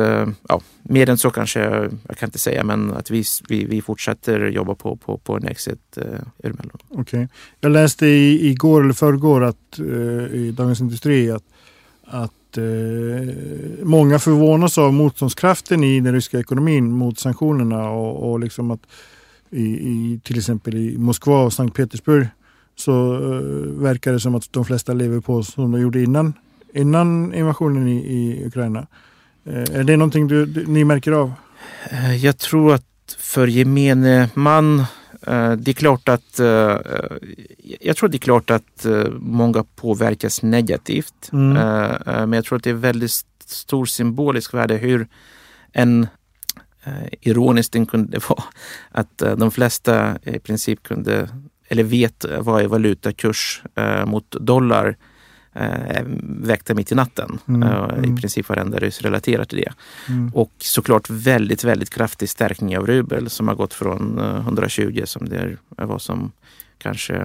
ja, 0.48 0.62
mer 0.84 1.10
än 1.10 1.18
så 1.18 1.30
kanske 1.30 1.60
jag 2.08 2.18
kan 2.18 2.28
inte 2.28 2.40
säga, 2.40 2.64
men 2.64 2.94
att 2.94 3.12
vi, 3.12 3.24
vi, 3.50 3.66
vi 3.66 3.82
fortsätter 3.82 4.48
jobba 4.48 4.76
på, 4.76 4.96
på, 4.96 5.18
på 5.18 5.36
en 5.38 5.48
exit 5.48 5.98
ur. 6.44 6.56
Okej. 6.90 7.28
Jag 7.60 7.72
läste 7.72 8.08
i, 8.08 8.50
igår 8.50 8.84
eller 8.84 8.94
förrgår 8.94 9.44
att, 9.44 9.80
i 10.32 10.52
Dagens 10.52 10.82
Industri 10.82 11.32
att, 11.32 11.44
att 12.06 12.34
eh, 12.58 12.64
många 13.84 14.20
förvånas 14.20 14.78
av 14.78 14.94
motståndskraften 14.94 15.84
i 15.84 16.00
den 16.00 16.14
ryska 16.14 16.40
ekonomin 16.40 16.92
mot 16.92 17.20
sanktionerna 17.20 17.90
och, 17.90 18.32
och 18.32 18.40
liksom 18.40 18.72
att 18.72 18.82
i, 19.50 19.64
i, 19.64 20.20
till 20.24 20.38
exempel 20.38 20.76
i 20.76 20.98
Moskva 20.98 21.44
och 21.44 21.54
Sankt 21.54 21.76
Petersburg 21.76 22.28
så 22.76 23.14
eh, 23.14 23.82
verkar 23.82 24.12
det 24.14 24.20
som 24.20 24.36
att 24.36 24.54
de 24.54 24.66
flesta 24.66 24.94
lever 24.94 25.20
på 25.20 25.44
som 25.44 25.72
de 25.72 25.82
gjorde 25.82 26.04
innan, 26.04 26.34
innan 26.74 27.34
invasionen 27.34 27.88
i, 27.88 27.98
i 27.98 28.46
Ukraina. 28.46 28.88
Eh, 29.46 29.80
är 29.80 29.84
det 29.84 29.98
någonting 29.98 30.28
du, 30.28 30.46
du, 30.46 30.66
ni 30.68 30.84
märker 30.84 31.12
av? 31.12 31.34
Eh, 31.90 32.16
jag 32.16 32.38
tror 32.38 32.74
att 32.74 32.86
för 33.20 33.48
gemene 33.48 34.30
man, 34.34 34.86
det 35.57 35.67
är 35.67 35.73
klart 35.73 36.10
att 36.10 36.39
eh, 36.39 36.77
jag 37.79 37.97
tror 37.97 38.10
det 38.10 38.17
är 38.17 38.19
klart 38.19 38.49
att 38.49 38.86
eh, 38.86 39.10
många 39.19 39.63
påverkas 39.75 40.43
negativt. 40.43 41.29
Mm. 41.34 41.57
Eh, 41.57 41.91
eh, 41.91 42.25
Men 42.27 42.34
jag 42.34 42.45
tror 42.45 42.57
att 42.57 42.63
det 42.63 42.69
är 42.69 42.73
väldigt 42.73 43.12
stor 43.45 43.86
symbolisk 43.86 44.53
värde 44.53 44.75
hur 44.75 45.07
en 45.71 46.07
eh, 46.84 47.07
ironiskt 47.21 47.73
den 47.73 47.86
kunde 47.86 48.19
vara 48.29 48.43
att 48.91 49.21
eh, 49.21 49.36
de 49.36 49.51
flesta 49.51 50.17
i 50.23 50.39
princip 50.39 50.84
kunde 50.84 51.29
eller 51.67 51.84
vet 51.84 52.25
vad 52.39 52.62
är 52.62 52.67
valutakurs 52.67 53.63
eh, 53.75 54.05
mot 54.05 54.31
dollar 54.31 54.97
eh, 55.54 56.04
väckte 56.42 56.74
mitt 56.74 56.92
i 56.92 56.96
natten. 56.96 57.40
Mm, 57.48 57.64
Eh, 57.64 57.84
mm. 57.84 58.18
I 58.18 58.22
princip 58.22 58.50
varenda 58.50 58.80
ryss 58.80 59.02
relaterar 59.02 59.46
till 59.46 59.58
det. 59.58 59.74
Mm. 60.10 60.32
Och 60.34 60.52
såklart 60.58 61.10
väldigt, 61.10 61.64
väldigt 61.64 61.90
kraftig 61.90 62.30
stärkning 62.30 62.78
av 62.78 62.88
rubel 62.88 63.30
som 63.30 63.48
har 63.48 63.56
gått 63.56 63.74
från 63.74 64.20
eh, 64.20 64.36
120 64.40 65.02
som 65.06 65.30
det 65.30 65.58
var 65.78 66.00
som 66.00 66.32
kanske 66.78 67.16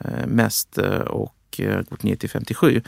eh, 0.00 0.26
mest 0.26 0.78
eh, 0.78 0.98
och 0.98 1.36
eh, 1.58 1.80
gått 1.90 2.02
ner 2.02 2.16
till 2.16 2.30
57. 2.30 2.82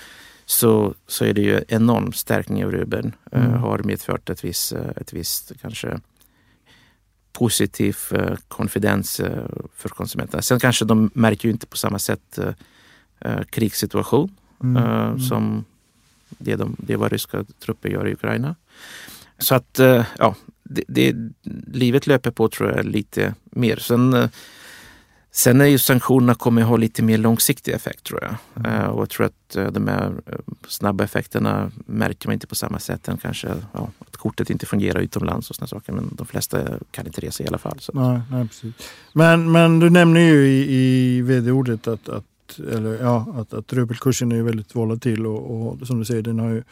Så, 0.47 0.95
så 1.07 1.25
är 1.25 1.35
det 1.35 1.41
ju 1.41 1.61
enorm 1.69 2.13
stärkning 2.13 2.65
av 2.65 2.73
rubeln. 2.73 3.13
eh, 3.33 3.45
Mm. 3.45 3.61
Har 3.61 3.79
medfört 3.79 4.31
ett 4.31 4.45
visst, 4.45 4.73
eh, 4.73 4.81
ett 4.97 5.13
visst 5.13 5.53
kanske 5.61 6.01
positiv 7.33 7.97
konfidens 8.49 9.21
för 9.77 9.89
konsumenterna. 9.89 10.43
Sen 10.43 10.61
kanske 10.61 10.85
de 10.85 11.11
märker 11.15 11.49
ju 11.49 11.53
inte 11.53 11.67
på 11.67 11.77
samma 11.77 11.99
sätt 11.99 12.39
krigssituation 13.51 14.37
mm. 14.63 14.77
Mm. 14.77 15.21
som 15.21 15.65
det, 16.29 16.57
de, 16.57 16.77
det 16.79 16.97
vad 16.97 17.13
ryska 17.13 17.45
trupper 17.65 17.89
gör 17.89 18.09
i 18.09 18.13
Ukraina. 18.13 18.55
Så 19.39 19.55
att 19.55 19.81
ja, 20.19 20.35
det, 20.63 20.85
det, 20.89 21.17
livet 21.73 22.07
löper 22.07 22.31
på 22.31 22.49
tror 22.49 22.71
jag 22.71 22.85
lite 22.85 23.35
mer. 23.45 23.77
Sen, 23.77 24.29
sen 25.31 25.61
är 25.61 25.65
ju 25.65 25.79
sanktionerna 25.79 26.35
kommer 26.35 26.63
ha 26.63 26.77
lite 26.77 27.03
mer 27.03 27.19
långsiktig 27.19 27.73
effekt 27.73 28.05
tror 28.05 28.23
jag. 28.23 28.65
Mm. 28.67 28.91
Och 28.91 29.01
jag 29.01 29.11
tror 29.11 29.27
att 29.27 29.75
de 29.75 29.89
här 29.89 30.13
snabba 30.69 31.05
effekterna 31.05 31.71
märker 31.87 32.29
man 32.29 32.35
inte 32.35 32.47
på 32.47 32.55
samma 32.55 32.79
sätt 32.79 33.09
än 33.09 33.17
kanske 33.17 33.49
ja, 33.73 33.91
att 33.99 34.17
kortet 34.17 34.51
inte 34.51 34.67
fungerar 34.67 35.01
utomlands 35.01 35.51
och 35.51 35.57
sådana 35.57 35.69
saker. 35.69 35.93
Men 35.93 36.11
de 36.13 36.27
flesta 36.27 36.63
kan 36.91 37.07
inte 37.07 37.21
resa 37.21 37.45
i 37.45 37.47
alla 37.47 37.59
fall. 37.59 37.77
Så. 37.81 37.93
Nej, 37.95 38.21
nej, 38.31 38.49
precis. 38.49 38.75
Men, 39.13 39.53
men 39.53 39.79
du 39.79 39.91
nämner 39.91 40.21
ju 40.21 40.47
i, 40.47 40.75
i 40.75 41.23
vd-ordet 41.23 41.87
att, 41.87 42.09
att, 42.09 42.25
eller, 42.59 43.03
ja, 43.03 43.27
att, 43.37 43.55
att 43.55 43.73
rubelkursen 43.73 44.33
är 44.33 44.43
väldigt 44.43 44.77
volatil 44.77 45.27
och, 45.27 45.73
och 45.73 45.87
som 45.87 45.99
du 45.99 46.05
säger 46.05 46.23
den 46.23 46.39
har 46.39 46.49
ju 46.49 46.63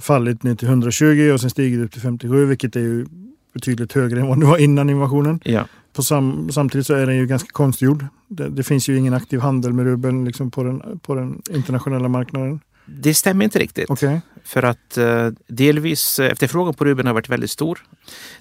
fallit 0.00 0.42
ner 0.42 0.54
till 0.54 0.68
120 0.68 1.30
och 1.34 1.40
sen 1.40 1.50
stigit 1.50 1.80
upp 1.80 1.92
till 1.92 2.02
57 2.02 2.46
vilket 2.46 2.76
är 2.76 2.80
ju 2.80 3.06
betydligt 3.52 3.92
högre 3.92 4.20
än 4.20 4.26
vad 4.26 4.40
det 4.40 4.46
var 4.46 4.58
innan 4.58 4.90
invasionen. 4.90 5.40
Ja. 5.44 5.66
På 5.92 6.02
sam, 6.02 6.48
samtidigt 6.52 6.86
så 6.86 6.94
är 6.94 7.06
den 7.06 7.16
ju 7.16 7.26
ganska 7.26 7.48
konstgjord. 7.52 8.06
Det, 8.28 8.48
det 8.48 8.62
finns 8.62 8.88
ju 8.88 8.96
ingen 8.96 9.14
aktiv 9.14 9.40
handel 9.40 9.72
med 9.72 9.84
rubeln 9.84 10.24
liksom 10.24 10.50
på, 10.50 10.62
den, 10.62 10.98
på 10.98 11.14
den 11.14 11.42
internationella 11.50 12.08
marknaden. 12.08 12.60
Det 12.86 13.14
stämmer 13.14 13.44
inte 13.44 13.58
riktigt. 13.58 13.90
Okay. 13.90 14.20
För 14.44 14.62
att 14.62 14.98
eh, 14.98 15.28
delvis 15.46 16.18
efterfrågan 16.18 16.74
på 16.74 16.84
rubeln 16.84 17.06
har 17.06 17.14
varit 17.14 17.28
väldigt 17.28 17.50
stor. 17.50 17.78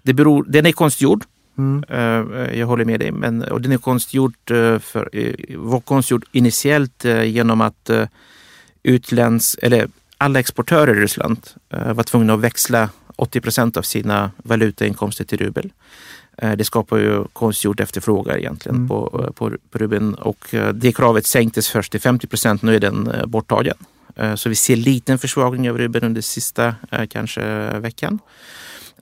Det 0.04 0.14
beror, 0.14 0.44
den 0.44 0.66
är 0.66 0.72
konstgjord. 0.72 1.24
Mm. 1.58 1.84
Uh, 1.92 2.60
jag 2.60 2.68
håller 2.68 2.86
med 2.86 3.00
dig. 3.00 3.12
Men, 3.12 3.44
och 3.44 3.62
den 3.62 3.72
är 3.72 3.78
konstgjord, 3.78 4.52
uh, 4.52 4.80
för, 4.80 5.10
var 5.58 5.80
konstgjord 5.80 6.26
initiellt 6.32 7.06
genom 7.26 7.62
att 7.62 7.90
utländsk, 8.84 9.60
eller 9.62 9.88
alla 10.18 10.40
exportörer 10.40 10.96
i 10.96 11.00
Ryssland 11.00 11.40
var 11.70 12.04
tvungna 12.04 12.34
att 12.34 12.40
växla 12.40 12.90
80 13.16 13.42
procent 13.42 13.78
av 13.78 13.82
sina 13.82 14.32
valutainkomster 14.38 15.24
till 15.24 15.38
rubel. 15.38 15.72
Eh, 16.38 16.52
det 16.52 16.64
skapar 16.64 16.98
ju 16.98 17.24
konstgjord 17.34 17.80
efterfrågan 17.80 18.38
egentligen 18.38 18.76
mm. 18.76 18.88
på, 18.88 19.24
eh, 19.24 19.34
på, 19.34 19.52
på 19.72 19.78
rubeln 19.78 20.14
och 20.14 20.54
eh, 20.54 20.74
det 20.74 20.92
kravet 20.92 21.26
sänktes 21.26 21.70
först 21.70 21.92
till 21.92 22.02
50 22.02 22.28
procent. 22.28 22.62
Nu 22.62 22.76
är 22.76 22.80
den 22.80 23.12
borttagen. 23.26 23.78
Så 24.36 24.50
vi 24.50 24.56
ser 24.56 24.76
liten 24.76 25.20
försvagning 25.20 25.70
av 25.70 25.78
rubeln 25.78 26.06
under 26.06 26.22
sista 26.22 26.76
kanske 27.10 27.42
veckan. 27.80 28.20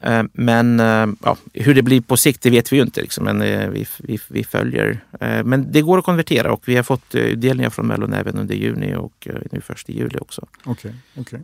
Eh, 0.02 0.24
men 0.34 0.80
eh, 0.80 1.08
ja, 1.24 1.38
hur 1.54 1.74
det 1.74 1.82
blir 1.82 2.02
på 2.02 2.18
sikt 2.18 2.42
det 2.42 2.50
vet 2.50 2.72
vi 2.74 2.76
ju 2.76 2.82
inte. 2.82 3.02
Liksom. 3.02 3.24
Men 3.24 3.42
eh, 3.42 3.70
vi, 3.70 3.88
vi, 4.00 4.20
vi, 4.28 4.44
följer. 4.44 5.00
Men 5.20 5.72
det 5.72 5.82
går 5.82 5.98
att 5.98 6.06
konvertera 6.06 6.54
och 6.54 6.64
vi 6.66 6.76
har 6.76 6.84
fått 6.84 7.16
utdelningar 7.16 7.70
från 7.70 7.88
Mellon 7.88 8.14
även 8.14 8.38
under 8.38 8.56
juni 8.56 8.96
och 8.96 9.28
nu 9.52 9.62
först 9.62 9.90
i 9.90 9.98
juli 9.98 10.18
också. 10.22 10.46
Okej, 10.64 10.72
okay, 11.16 11.22
okay. 11.22 11.40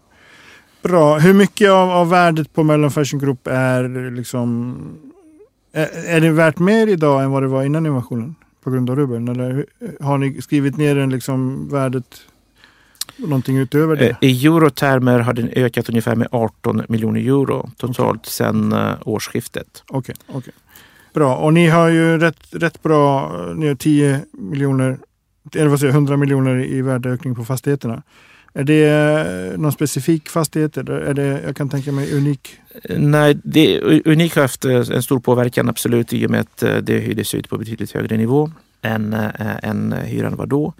Bra. 0.81 1.17
Hur 1.17 1.33
mycket 1.33 1.69
av, 1.69 1.89
av 1.89 2.09
värdet 2.09 2.53
på 2.53 2.63
Mellon 2.63 2.91
Fashion 2.91 3.19
Group 3.19 3.47
är 3.47 4.11
liksom... 4.11 4.77
Är, 5.73 5.89
är 6.05 6.21
det 6.21 6.31
värt 6.31 6.59
mer 6.59 6.87
idag 6.87 7.23
än 7.23 7.31
vad 7.31 7.43
det 7.43 7.47
var 7.47 7.63
innan 7.63 7.85
invasionen? 7.85 8.35
På 8.63 8.71
grund 8.71 8.89
av 8.89 8.95
rubeln? 8.95 9.27
Eller 9.27 9.65
har 9.99 10.17
ni 10.17 10.41
skrivit 10.41 10.77
ner 10.77 10.95
den 10.95 11.09
liksom 11.09 11.69
värdet 11.69 12.21
någonting 13.27 13.57
utöver 13.57 13.95
det? 13.95 14.09
Eh, 14.09 14.15
I 14.21 14.45
eurotermer 14.45 15.19
har 15.19 15.33
den 15.33 15.49
ökat 15.55 15.89
ungefär 15.89 16.15
med 16.15 16.27
18 16.31 16.83
miljoner 16.89 17.19
euro 17.19 17.69
totalt 17.77 18.19
okay. 18.19 18.29
sedan 18.31 18.73
uh, 18.73 18.93
årsskiftet. 19.05 19.83
Okej, 19.87 20.15
okay, 20.27 20.37
okay, 20.37 20.53
bra. 21.13 21.35
Och 21.35 21.53
ni 21.53 21.67
har 21.67 21.89
ju 21.89 22.17
rätt, 22.17 22.47
rätt 22.51 22.83
bra, 22.83 23.31
ni 23.55 23.67
har 23.67 23.75
10 23.75 24.19
miljoner, 24.33 24.97
eller 25.55 25.67
vad 25.67 25.79
säger 25.79 25.93
100 25.93 26.17
miljoner 26.17 26.65
i 26.65 26.81
värdeökning 26.81 27.35
på 27.35 27.45
fastigheterna. 27.45 28.03
Är 28.53 28.63
det 28.63 28.83
eh, 28.83 29.59
någon 29.59 29.71
specifik 29.71 30.29
fastighet? 30.29 30.77
Eller 30.77 30.93
är 30.93 31.13
det, 31.13 31.41
jag 31.45 31.55
kan 31.55 31.69
tänka 31.69 31.91
mig 31.91 32.13
Unik? 32.13 32.57
Nej, 32.89 33.37
det, 33.43 33.81
Unik 34.05 34.35
har 34.35 34.41
haft 34.41 34.65
eh, 34.65 34.75
en 34.75 35.03
stor 35.03 35.19
påverkan 35.19 35.69
absolut 35.69 36.13
i 36.13 36.25
och 36.25 36.31
med 36.31 36.39
att 36.39 36.63
eh, 36.63 36.75
det 36.75 36.99
hyrdes 36.99 37.35
ut 37.35 37.49
på 37.49 37.57
betydligt 37.57 37.91
högre 37.91 38.17
nivå 38.17 38.51
än, 38.81 39.13
än 39.63 39.93
hyran 39.93 40.35
var 40.35 40.45
då. 40.45 40.73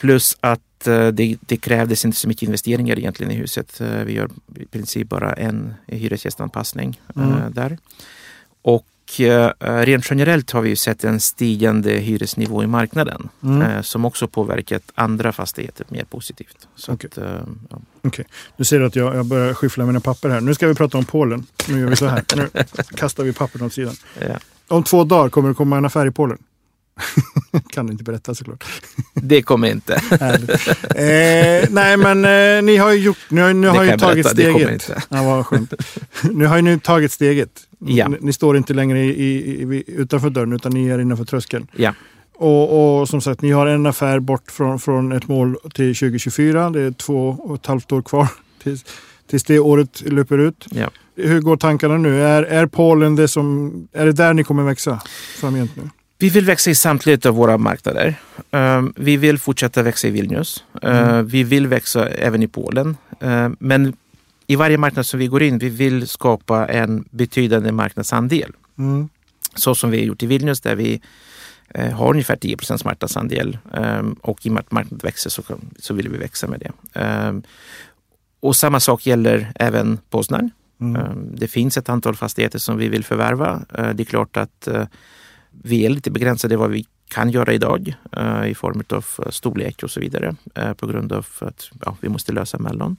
Plus 0.00 0.36
att 0.40 0.60
det, 0.84 1.36
det, 1.40 1.56
krävdes 1.56 2.04
inte 2.04 2.16
så 2.16 2.28
mycket 2.28 2.42
investeringar 2.42 2.98
egentligen 2.98 3.32
i 3.32 3.34
huset. 3.34 3.80
Vi 3.80 4.12
gör 4.12 4.30
i 4.56 4.64
princip 4.64 5.08
bara 5.08 5.32
en 5.32 5.74
hyresgästanpassning 5.86 7.00
mm. 7.16 7.52
där. 7.52 7.78
Och 8.62 8.86
Eh, 9.18 9.50
rent 9.58 10.10
generellt 10.10 10.50
har 10.50 10.60
vi 10.60 10.76
sett 10.76 11.04
en 11.04 11.20
stigande 11.20 11.90
hyresnivå 11.90 12.62
i 12.62 12.66
marknaden 12.66 13.28
mm. 13.42 13.62
Eh, 13.62 13.82
som 13.82 14.04
också 14.04 14.28
påverkat 14.28 14.82
andra 14.94 15.32
fastigheter 15.32 15.86
mer 15.88 16.04
positivt. 16.04 16.68
Så 16.76 16.92
okay. 16.92 17.08
Att, 17.12 17.18
eh, 17.18 17.40
ja. 17.70 17.78
okay. 18.02 18.24
Du 18.56 18.64
ser 18.64 18.80
att 18.80 18.96
jag, 18.96 19.16
jag 19.16 19.26
börjar 19.26 19.54
skyffla 19.54 19.86
mina 19.86 20.00
papper 20.00 20.28
här. 20.28 20.40
Nu 20.40 20.54
ska 20.54 20.66
vi 20.66 20.74
prata 20.74 20.98
om 20.98 21.04
Polen. 21.04 21.46
Nu 21.68 21.80
gör 21.80 21.88
vi 21.88 21.96
så 21.96 22.06
här. 22.06 22.24
Nu 22.36 22.48
kastar 22.94 23.24
vi 23.24 23.32
pappren 23.32 23.66
åt 23.66 23.72
sidan. 23.72 23.94
Ja. 24.20 24.36
Om 24.68 24.82
två 24.82 25.04
dagar 25.04 25.28
kommer 25.28 25.48
det 25.48 25.54
komma 25.54 25.76
en 25.76 25.84
affär 25.84 26.06
i 26.06 26.10
Polen. 26.10 26.38
kan 27.70 27.90
inte 27.90 28.04
berätta 28.04 28.34
såklart. 28.34 28.64
det 29.14 29.42
kommer 29.42 29.70
inte. 29.70 29.94
eh, 29.94 31.68
nej 31.70 31.96
men 31.96 32.24
eh, 32.24 32.62
ni 32.62 32.76
har 32.76 32.92
ju 32.92 32.98
gjort, 32.98 33.18
ni 33.28 33.40
har, 33.40 33.54
ni 33.54 33.66
har 33.66 33.84
ju 33.84 33.96
tagit 33.96 34.00
berätta, 34.00 34.28
steget. 34.28 34.90
Ja, 35.08 35.22
vad 35.22 35.46
skönt. 35.46 35.74
nu 36.22 36.46
har 36.46 36.56
ju 36.56 36.62
ni 36.62 36.80
tagit 36.80 37.12
steget. 37.12 37.50
Ja. 37.78 38.08
Ni, 38.08 38.16
ni 38.20 38.32
står 38.32 38.56
inte 38.56 38.74
längre 38.74 39.00
i, 39.00 39.30
i, 39.62 39.84
utanför 39.86 40.30
dörren 40.30 40.52
utan 40.52 40.72
ni 40.72 40.88
är 40.88 40.98
innanför 40.98 41.24
tröskeln. 41.24 41.66
Ja. 41.76 41.94
Och, 42.40 43.00
och, 43.00 43.08
som 43.08 43.20
sagt, 43.20 43.42
ni 43.42 43.50
har 43.50 43.66
en 43.66 43.86
affär 43.86 44.20
bort 44.20 44.50
från, 44.50 44.80
från 44.80 45.12
ett 45.12 45.28
mål 45.28 45.56
till 45.74 45.94
2024. 45.94 46.70
Det 46.70 46.82
är 46.82 46.90
två 46.90 47.36
och 47.40 47.54
ett 47.54 47.66
halvt 47.66 47.92
år 47.92 48.02
kvar 48.02 48.28
tills, 48.62 48.84
tills 49.30 49.44
det 49.44 49.58
året 49.58 50.02
löper 50.06 50.38
ut. 50.38 50.66
Ja. 50.70 50.90
Hur 51.16 51.40
går 51.40 51.56
tankarna 51.56 51.98
nu? 51.98 52.22
Är, 52.22 52.42
är 52.42 52.66
Polen 52.66 53.16
det 53.16 53.28
som, 53.28 53.72
är 53.92 54.06
det 54.06 54.12
där 54.12 54.34
ni 54.34 54.44
kommer 54.44 54.62
växa 54.62 55.00
framgent 55.40 55.76
nu? 55.76 55.82
Vi 56.20 56.28
vill 56.28 56.44
växa 56.44 56.70
i 56.70 56.74
samtliga 56.74 57.18
av 57.28 57.34
våra 57.34 57.58
marknader. 57.58 58.14
Ehm, 58.50 58.92
vi 58.96 59.16
vill 59.16 59.38
fortsätta 59.38 59.82
växa 59.82 60.08
i 60.08 60.10
Vilnius. 60.10 60.64
Ehm, 60.82 61.08
mm. 61.08 61.26
Vi 61.26 61.44
vill 61.44 61.66
växa 61.66 62.08
även 62.08 62.42
i 62.42 62.48
Polen. 62.48 62.96
Ehm, 63.20 63.56
men 63.60 63.96
i 64.46 64.56
varje 64.56 64.78
marknad 64.78 65.06
som 65.06 65.18
vi 65.18 65.26
går 65.26 65.42
in, 65.42 65.58
vi 65.58 65.68
vill 65.68 66.08
skapa 66.08 66.66
en 66.66 67.04
betydande 67.10 67.72
marknadsandel. 67.72 68.52
Mm. 68.78 69.08
Så 69.54 69.74
som 69.74 69.90
vi 69.90 69.98
har 69.98 70.04
gjort 70.04 70.22
i 70.22 70.26
Vilnius 70.26 70.60
där 70.60 70.74
vi 70.74 71.00
eh, 71.74 71.90
har 71.90 72.10
ungefär 72.10 72.36
10 72.36 72.56
procents 72.56 72.84
marknadsandel 72.84 73.58
och 74.20 74.46
i 74.46 74.48
och 74.48 74.52
med 74.52 74.60
att 74.60 74.72
marknaden 74.72 75.00
växer 75.02 75.30
så, 75.30 75.42
så 75.78 75.94
vill 75.94 76.08
vi 76.08 76.18
växa 76.18 76.46
med 76.46 76.60
det. 76.60 76.72
Och 78.40 78.56
samma 78.56 78.80
sak 78.80 79.06
gäller 79.06 79.52
även 79.54 79.98
Poznan. 80.10 80.50
Mm. 80.80 81.36
Det 81.36 81.48
finns 81.48 81.78
ett 81.78 81.88
antal 81.88 82.16
fastigheter 82.16 82.58
som 82.58 82.76
vi 82.78 82.88
vill 82.88 83.04
förvärva. 83.04 83.62
Det 83.94 84.02
är 84.02 84.04
klart 84.04 84.36
att 84.36 84.68
eh, 84.68 84.84
vi 85.62 85.86
är 85.86 85.90
lite 85.90 86.10
begränsade 86.10 86.56
vad 86.56 86.70
vi 86.70 86.86
kan 87.08 87.30
göra 87.30 87.52
idag 87.52 87.94
uh, 88.16 88.50
i 88.50 88.54
form 88.54 88.82
av 88.88 89.04
eh, 89.18 89.30
storlek 89.30 89.82
och 89.82 89.90
så 89.90 90.00
vidare 90.00 90.36
uh, 90.58 90.72
på 90.72 90.86
grund 90.86 91.12
av 91.12 91.26
att 91.38 91.70
ja, 91.84 91.96
vi 92.00 92.08
måste 92.08 92.32
lösa 92.32 92.58
Mellon. 92.58 92.96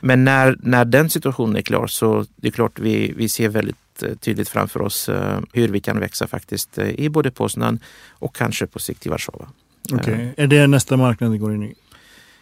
Men 0.00 0.24
när, 0.24 0.56
när 0.62 0.84
den 0.84 1.10
situationen 1.10 1.56
är 1.56 1.62
klar 1.62 1.86
så 1.86 2.26
det 2.36 2.48
är 2.48 2.52
klart 2.52 2.78
vi, 2.78 3.12
vi 3.16 3.28
ser 3.28 3.48
väldigt 3.48 3.76
tydligt 4.20 4.48
framför 4.48 4.82
oss 4.82 5.10
hur 5.52 5.68
vi 5.68 5.80
kan 5.80 6.00
växa 6.00 6.26
faktiskt 6.26 6.78
i 6.78 7.08
både 7.08 7.30
Poznan 7.30 7.78
och 8.08 8.36
kanske 8.36 8.66
på 8.66 8.78
sikt 8.78 9.06
i 9.06 9.08
Warszawa. 9.08 9.48
Okay. 9.92 10.28
Är 10.36 10.46
det 10.46 10.66
nästa 10.66 10.96
marknad 10.96 11.30
ni 11.30 11.38
går 11.38 11.54
in 11.54 11.62
i? 11.62 11.74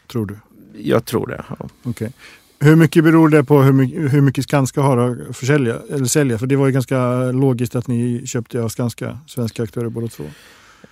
Tror 0.06 0.26
du? 0.26 0.38
Jag 0.82 1.04
tror 1.04 1.26
det. 1.26 1.44
Ja. 1.48 1.68
Okay. 1.82 2.08
Hur 2.64 2.76
mycket 2.76 3.04
beror 3.04 3.28
det 3.28 3.44
på 3.44 3.62
hur 3.62 3.72
mycket, 3.72 4.12
hur 4.12 4.20
mycket 4.20 4.44
Skanska 4.44 4.80
har 4.80 4.98
att 4.98 5.36
försälja, 5.36 5.78
eller 5.90 6.04
sälja? 6.04 6.38
För 6.38 6.46
det 6.46 6.56
var 6.56 6.66
ju 6.66 6.72
ganska 6.72 7.14
logiskt 7.32 7.76
att 7.76 7.86
ni 7.86 8.26
köpte 8.26 8.62
av 8.62 8.68
Skanska, 8.68 9.18
svenska 9.26 9.62
aktörer 9.62 9.88
båda 9.88 10.08
två. 10.08 10.24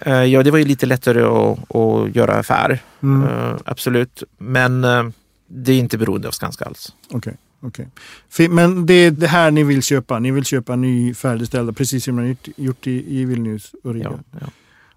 Uh, 0.07 0.25
ja, 0.25 0.43
det 0.43 0.51
var 0.51 0.59
ju 0.59 0.65
lite 0.65 0.87
lättare 0.87 1.23
att, 1.23 1.77
att 1.77 2.17
göra 2.17 2.35
affär. 2.35 2.83
Mm. 3.03 3.23
Uh, 3.23 3.57
absolut. 3.65 4.23
Men 4.39 4.85
uh, 4.85 5.11
det 5.47 5.73
är 5.73 5.79
inte 5.79 5.99
beroende 5.99 6.29
av 6.29 6.33
Skanska 6.33 6.65
alls. 6.65 6.93
Okej. 7.11 7.37
Okay. 7.61 7.87
Okay. 8.29 8.49
Men 8.49 8.87
det 8.87 8.95
är 8.95 9.11
det 9.11 9.27
här 9.27 9.51
ni 9.51 9.65
vill 9.65 9.83
köpa? 9.83 10.19
Ni 10.19 10.31
vill 10.31 10.45
köpa 10.45 10.77
ny 10.77 11.15
färdigställda, 11.15 11.73
precis 11.73 12.05
som 12.05 12.17
ni 12.17 12.23
har 12.29 12.37
gjort 12.65 12.87
i, 12.87 13.21
i 13.21 13.25
Vilnius 13.25 13.75
och 13.85 13.95
Riga? 13.95 14.13
Ja. 14.33 14.39
ja. 14.41 14.47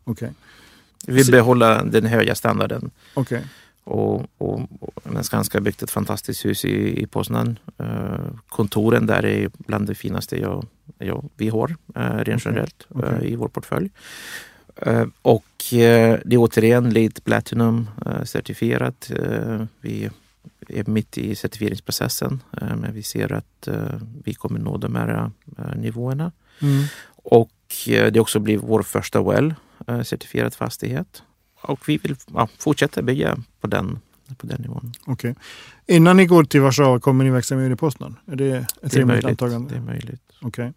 Okay. 0.03 0.29
Vi 1.07 1.13
vill 1.13 1.31
behålla 1.31 1.83
den 1.83 2.05
höga 2.05 2.35
standarden. 2.35 2.91
Okay. 3.13 3.41
Och, 3.83 4.25
och, 4.37 4.61
Skanska 5.23 5.57
har 5.57 5.63
byggt 5.63 5.83
ett 5.83 5.91
fantastiskt 5.91 6.45
hus 6.45 6.65
i, 6.65 7.01
i 7.03 7.07
Poznan. 7.07 7.59
Uh, 7.81 8.39
kontoren 8.49 9.05
där 9.05 9.25
är 9.25 9.49
bland 9.57 9.87
det 9.87 9.95
finaste 9.95 10.41
jag, 10.41 10.65
jag, 10.97 11.29
vi 11.37 11.49
har 11.49 11.75
uh, 11.97 12.23
rent 12.23 12.45
generellt 12.45 12.87
okay. 12.89 13.15
Uh, 13.15 13.25
i 13.25 13.35
vår 13.35 13.47
portfölj. 13.47 13.89
Och 15.21 15.45
det 15.69 16.25
är 16.25 16.37
återigen 16.37 16.89
LEED 16.89 17.23
Platinum 17.23 17.89
certifierat. 18.23 19.11
vi 19.81 20.09
är 20.67 20.89
mitt 20.89 21.17
i 21.17 21.35
certifieringsprocessen 21.35 22.43
men 22.51 22.93
vi 22.93 23.03
ser 23.03 23.33
att 23.33 23.67
vi 24.23 24.33
kommer 24.33 24.59
nå 24.59 24.77
de 24.77 24.95
här 24.95 25.31
nivåerna. 25.75 26.31
Mm. 26.61 26.83
Och 27.25 27.51
eh, 27.87 28.11
det 28.11 28.19
också 28.19 28.39
blir 28.39 28.57
vår 28.57 28.81
första 28.81 29.19
WELL-certifierad 29.19 30.55
fastighet. 30.55 31.23
Och 31.61 31.89
vi 31.89 31.97
vill 31.97 32.15
ja, 32.33 32.47
fortsätta 32.57 33.01
bygga 33.01 33.37
på 33.61 33.67
den, 33.67 33.99
på 34.37 34.47
den 34.47 34.61
nivån. 34.61 34.93
Okej. 35.05 35.35
Innan 35.87 36.17
ni 36.17 36.25
går 36.25 36.43
till 36.43 36.61
Warszawa, 36.61 36.99
kommer 36.99 37.23
ni 37.23 37.29
växa 37.29 37.55
mer 37.55 37.71
i 37.71 37.75
Poznan? 37.75 38.15
Är 38.31 38.35
det 38.35 38.51
ett 38.55 38.67
Det 38.81 38.99
är 38.99 39.05
möjligt. 39.05 39.25
antagande? 39.25 39.69
Det 39.69 39.77
är 39.77 39.81
möjligt. 39.81 40.21
Okej. 40.41 40.73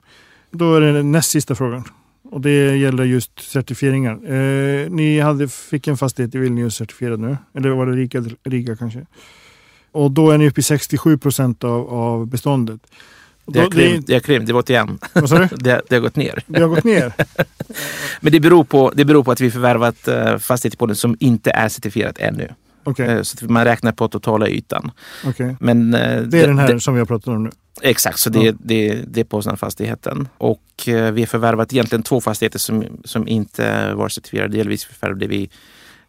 Då 0.50 0.74
är 0.74 0.80
det 0.80 0.92
den 0.92 1.12
näst 1.12 1.30
sista 1.30 1.54
frågan. 1.54 1.84
Och 2.30 2.40
det 2.40 2.76
gäller 2.76 3.04
just 3.04 3.40
certifieringar. 3.40 4.32
Eh, 4.32 4.90
ni 4.90 5.20
hade, 5.20 5.48
fick 5.48 5.86
en 5.86 5.96
fastighet 5.96 6.34
i 6.34 6.38
Vilnius 6.38 6.76
certifierad 6.76 7.20
nu. 7.20 7.36
Eller 7.54 7.70
var 7.70 7.86
det 7.86 7.92
Riga, 7.92 8.24
Riga 8.44 8.76
kanske? 8.76 9.06
Och 9.92 10.10
då 10.10 10.30
är 10.30 10.38
ni 10.38 10.48
uppe 10.48 10.60
i 10.60 10.62
67 10.62 11.18
procent 11.18 11.64
av, 11.64 11.88
av 11.88 12.26
beståndet. 12.26 12.80
Det 13.46 13.60
har 13.60 13.70
krympt, 13.70 14.06
det 14.06 14.12
har 14.12 14.20
krympt, 14.20 14.46
det 14.46 14.52
var 14.52 14.60
81. 14.60 14.86
vad 15.12 15.28
sa 15.28 15.38
du? 15.38 15.46
Det, 15.56 15.82
det 15.88 15.94
har 15.94 16.00
gått 16.00 16.16
ner. 16.16 16.42
Det 16.46 16.60
har 16.60 16.68
gått 16.68 16.84
ner? 16.84 17.12
Men 18.20 18.32
det 18.32 18.40
beror 18.40 18.64
på, 18.64 18.92
det 18.94 19.04
beror 19.04 19.24
på 19.24 19.30
att 19.32 19.40
vi 19.40 19.50
förvärvat 19.50 20.08
uh, 20.08 20.38
fastigheter 20.38 20.78
på 20.78 20.86
den 20.86 20.96
som 20.96 21.16
inte 21.20 21.50
är 21.50 21.68
certifierat 21.68 22.18
ännu. 22.18 22.48
Okej. 22.90 23.06
Eh, 23.08 23.22
så 23.22 23.46
man 23.52 23.64
räknar 23.64 23.92
på 23.92 24.08
totala 24.08 24.48
ytan. 24.48 24.90
okej. 25.26 25.56
Men, 25.60 25.94
eh, 25.94 26.22
Det 26.22 26.40
är 26.42 26.46
den 26.48 26.58
här 26.58 26.78
som 26.78 26.94
vi 26.94 27.00
har 27.00 27.06
pratat 27.06 27.28
om 27.28 27.44
nu. 27.44 27.50
Exakt, 27.82 28.18
så 28.18 28.30
det, 28.30 28.38
Ja. 28.42 28.52
det, 28.58 29.02
det 29.08 29.20
är 29.20 29.24
Poznan-fastigheten. 29.24 30.28
Och 30.38 30.88
eh, 30.88 31.12
vi 31.12 31.20
har 31.22 31.26
förvärvat 31.26 31.72
egentligen 31.72 32.02
två 32.02 32.20
fastigheter 32.20 32.58
som, 32.58 32.84
som 33.04 33.28
inte 33.28 33.94
var 33.94 34.08
certifierade. 34.08 34.56
Delvis 34.56 34.84
förvärvade 34.84 35.26
vi 35.26 35.50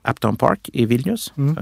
Uptown 0.09 0.35
Park 0.35 0.69
i 0.73 0.85
Vilnius 0.85 1.33
Mm. 1.37 1.57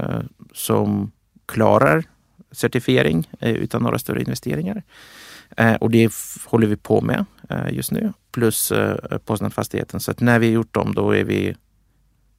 som 0.54 1.10
klarar 1.46 2.04
certifiering 2.52 3.28
utan 3.40 3.82
några 3.82 3.98
större 3.98 4.20
investeringar. 4.20 4.82
Och 5.80 5.90
det 5.90 6.12
håller 6.44 6.66
vi 6.66 6.76
på 6.76 7.00
med 7.00 7.24
just 7.70 7.90
nu. 7.92 8.12
Plus 8.32 8.72
Poznan-fastigheten. 9.24 10.00
Så 10.00 10.10
att 10.10 10.20
när 10.20 10.38
vi 10.38 10.46
har 10.46 10.52
gjort 10.54 10.74
dem 10.74 10.94
då 10.94 11.10
är 11.16 11.24
vi 11.24 11.56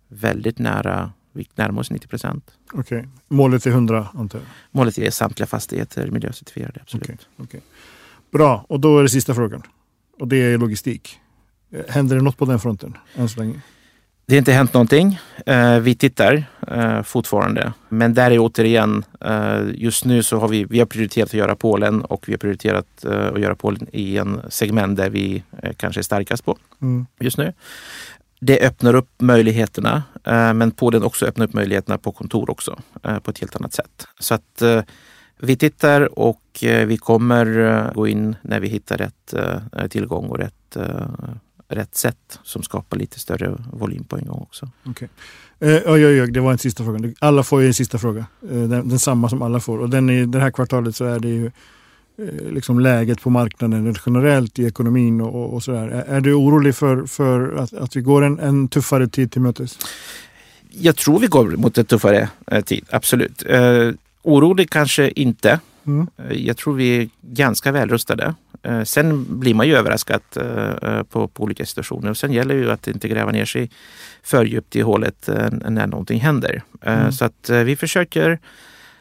väldigt 0.07 0.59
nära, 0.59 1.11
vi 1.33 1.47
närmar 1.55 1.81
oss 1.81 1.91
90 1.91 2.07
procent. 2.07 2.51
Okej. 2.73 3.07
Målet 3.27 3.65
är 3.65 3.69
100 3.71 4.07
antar 4.13 4.39
jag. 4.39 4.47
Målet 4.71 4.97
är 4.97 5.11
samtliga 5.11 5.47
fastigheter 5.47 6.11
miljöcertifierade. 6.11 6.79
Absolut. 6.81 7.03
Okej, 7.09 7.17
okej. 7.37 7.61
Bra, 8.31 8.65
och 8.69 8.79
då 8.79 8.99
är 8.99 9.03
det 9.03 9.09
sista 9.09 9.33
frågan. 9.33 9.63
Och 10.19 10.27
det 10.27 10.37
är 10.37 10.57
logistik. 10.57 11.19
Eh, 11.71 11.81
Händer 11.89 12.15
det 12.15 12.21
något 12.21 12.37
på 12.37 12.45
den 12.45 12.59
fronten 12.59 12.97
än 13.15 13.29
så 13.29 13.39
länge? 13.39 13.61
Det 14.25 14.35
har 14.35 14.39
inte 14.39 14.51
hänt 14.51 14.73
någonting. 14.73 15.19
Eh, 15.45 15.79
vi 15.79 15.95
tittar 15.95 16.43
eh, 16.67 17.01
fortfarande. 17.03 17.73
Men 17.89 18.13
där 18.13 18.31
är 18.31 18.37
återigen, 18.39 19.03
just 19.73 20.05
nu 20.05 20.23
så 20.23 20.39
har 20.39 20.47
vi, 20.47 20.63
vi 20.63 20.79
har 20.79 20.85
prioriterat 20.85 21.29
att 21.29 21.33
göra 21.33 21.55
Polen 21.55 22.01
och 22.01 22.27
vi 22.27 22.33
har 22.33 22.37
prioriterat 22.37 23.05
att 23.05 23.39
göra 23.41 23.55
Polen 23.55 23.87
i 23.93 24.17
en 24.17 24.41
segment 24.49 24.97
där 24.97 25.09
vi 25.09 25.43
kanske 25.77 26.01
är 26.01 26.03
starkast 26.03 26.45
på 26.45 26.57
Mm. 26.81 27.05
just 27.19 27.37
nu. 27.37 27.53
Det 28.39 28.67
öppnar 28.67 28.93
upp 28.93 29.21
möjligheterna, 29.21 30.03
eh, 30.23 30.53
men 30.53 30.71
Polen 30.71 31.03
också 31.03 31.25
öppnar 31.25 31.45
upp 31.45 31.53
möjligheterna 31.53 31.97
på 31.97 32.11
kontor 32.11 32.49
också 32.49 32.79
eh, 33.03 33.19
på 33.19 33.31
ett 33.31 33.39
helt 33.39 33.55
annat 33.55 33.73
sätt. 33.73 34.07
Så 34.19 34.33
att 34.33 34.61
eh, 34.61 34.81
vi 35.39 35.55
tittar 35.55 36.19
och 36.19 36.63
eh, 36.63 36.85
vi 36.85 36.97
kommer 36.97 37.59
eh, 37.59 37.93
gå 37.93 38.07
in 38.07 38.35
när 38.41 38.59
vi 38.59 38.67
hittar 38.67 38.97
rätt 38.97 39.33
eh, 39.33 39.87
tillgång 39.87 40.25
och 40.25 40.37
rätt, 40.37 40.75
eh, 40.75 41.07
rätt 41.67 41.95
sätt 41.95 42.39
som 42.43 42.63
skapar 42.63 42.97
lite 42.97 43.19
större 43.19 43.55
volym 43.73 44.03
på 44.03 44.17
en 44.17 44.25
gång 44.25 44.41
också. 44.41 44.69
Eh, 45.59 45.81
oj, 45.85 46.05
oj, 46.05 46.21
oj, 46.21 46.31
det 46.31 46.39
var 46.39 46.51
en 46.51 46.57
sista 46.57 46.83
fråga. 46.83 47.13
Alla 47.19 47.43
får 47.43 47.61
ju 47.61 47.67
en 47.67 47.73
sista 47.73 47.97
fråga. 47.97 48.25
Eh, 48.51 48.63
den, 48.63 48.89
den 48.89 48.99
samma 48.99 49.29
som 49.29 49.41
alla 49.41 49.59
får. 49.59 49.79
Och 49.79 49.89
den 49.89 50.09
i 50.09 50.25
det 50.25 50.39
här 50.39 50.51
kvartalet 50.51 50.95
så 50.95 51.05
är 51.05 51.19
det 51.19 51.29
ju 51.29 51.51
liksom 52.51 52.79
läget 52.79 53.21
på 53.21 53.29
marknaden 53.29 53.95
generellt 54.05 54.59
i 54.59 54.65
ekonomin 54.65 55.21
och, 55.21 55.53
och, 55.53 55.63
sådär. 55.63 55.87
Är, 56.07 56.21
du 56.21 56.33
orolig 56.33 56.75
för, 56.75 57.05
för 57.05 57.55
att, 57.55 57.73
att 57.73 57.95
vi 57.95 58.01
går 58.01 58.23
en, 58.23 58.39
en 58.39 58.67
tuffare 58.67 59.07
tid 59.07 59.31
till 59.31 59.41
mötes? 59.41 59.77
Jag 60.69 60.95
tror 60.95 61.19
vi 61.19 61.27
går 61.27 61.45
mot 61.57 61.77
en 61.77 61.85
tuffare 61.85 62.29
eh, 62.47 62.61
tid, 62.63 62.85
absolut. 62.89 63.43
Eh, 63.47 63.91
orolig 64.21 64.69
kanske 64.69 65.11
inte. 65.11 65.59
Mm. 65.85 66.07
Eh, 66.17 66.37
Jag 66.37 66.57
tror 66.57 66.73
vi 66.73 66.97
är 67.01 67.09
ganska 67.21 67.71
välrustade. 67.71 68.35
Eh, 68.63 68.83
Sen 68.83 69.39
blir 69.39 69.53
man 69.53 69.67
ju 69.67 69.75
överraskad 69.75 70.21
eh, 70.35 71.03
på, 71.03 71.27
på 71.27 71.43
olika 71.43 71.65
situationer. 71.65 72.09
Och 72.09 72.17
sen 72.17 72.33
gäller 72.33 72.55
ju 72.55 72.71
att 72.71 72.87
inte 72.87 73.07
gräva 73.07 73.31
ner 73.31 73.45
sig 73.45 73.69
för 74.23 74.45
djupt 74.45 74.75
i 74.75 74.81
hålet 74.81 75.29
eh, 75.29 75.49
när 75.69 75.87
någonting 75.87 76.19
händer. 76.19 76.63
Eh, 76.81 76.99
Mm. 76.99 77.11
Så 77.11 77.25
att 77.25 77.49
eh, 77.49 77.57
vi 77.59 77.75
försöker 77.75 78.39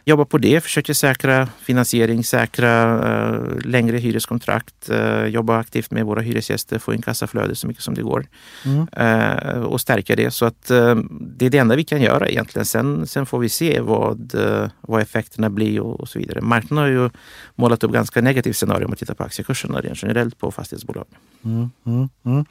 jobba 0.09 0.25
på 0.25 0.39
det, 0.39 0.61
försöker 0.61 0.95
säkra 0.95 1.49
finansiering, 1.61 2.25
säkra 2.25 2.99
eh, 3.09 3.59
längre 3.65 3.97
hyreskontrakt, 3.97 4.91
eh, 4.91 5.25
jobba 5.25 5.59
aktivt 5.59 5.91
med 5.91 6.05
våra 6.07 6.21
hyresgäster, 6.21 6.79
få 6.79 6.95
in 6.95 7.03
kassaflöde 7.03 7.55
så 7.55 7.67
mycket 7.67 7.83
som 7.83 7.95
det 7.95 8.03
går 8.03 8.27
Mm. 8.65 8.89
eh, 8.93 9.63
och 9.63 9.81
stärka 9.81 10.17
det. 10.17 10.31
Så 10.31 10.45
att 10.45 10.67
det 11.11 11.47
är 11.47 11.51
det 11.51 11.59
enda 11.59 11.77
vi 11.77 11.85
kan 11.85 12.03
göra 12.03 12.29
egentligen. 12.29 12.67
Sen, 12.67 13.07
sen 13.07 13.27
får 13.27 13.39
vi 13.39 13.49
se 13.49 13.81
vad, 13.81 14.35
vad 14.81 15.03
effekterna 15.03 15.51
blir 15.51 15.81
och, 15.81 16.01
och 16.01 16.09
så 16.09 16.19
vidare. 16.19 16.41
Marknaden 16.41 16.79
har 16.79 17.03
ju 17.03 17.11
målat 17.55 17.85
upp 17.85 17.93
ganska 17.93 18.21
negativt 18.21 18.57
scenario 18.57 18.85
om 18.85 18.91
man 18.91 18.97
tittar 18.97 19.15
på 19.15 19.25
aktiekurserna 19.25 19.81
rent 19.81 20.03
generellt 20.03 20.39
på 20.39 20.51
fastighetsbolag. 20.51 21.07
Mm. 21.45 21.71
Mm. 21.87 22.09
Mm. 22.27 22.45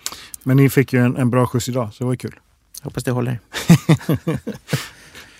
Men 0.44 0.58
ni 0.58 0.70
fick 0.70 0.94
ju 0.94 1.00
en, 1.00 1.18
en 1.18 1.30
bra 1.30 1.48
skjuts 1.48 1.70
idag, 1.70 1.90
så 1.94 2.04
det 2.04 2.08
var 2.08 2.16
kul. 2.16 2.36
Hoppas 2.84 3.04
det 3.04 3.12
håller. 3.12 3.40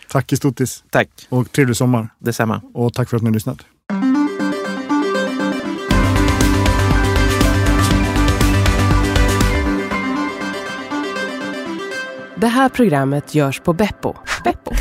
Tack 0.10 0.30
Kestutis 0.30 0.84
Tack, 0.90 1.10
och 1.30 1.52
trevlig 1.52 1.76
sommar. 1.78 2.10
detsamma. 2.20 2.62
Och 2.74 2.94
tack 2.94 3.10
för 3.10 3.18
att 3.18 3.24
ni 3.24 3.30
har 3.30 3.34
lyssnat. 3.34 3.66
Det 12.36 12.48
här 12.48 12.70
programmet 12.70 13.36
görs 13.36 13.60
på 13.60 13.74
Beppo. 13.74 14.14
Beppo. 14.44 14.72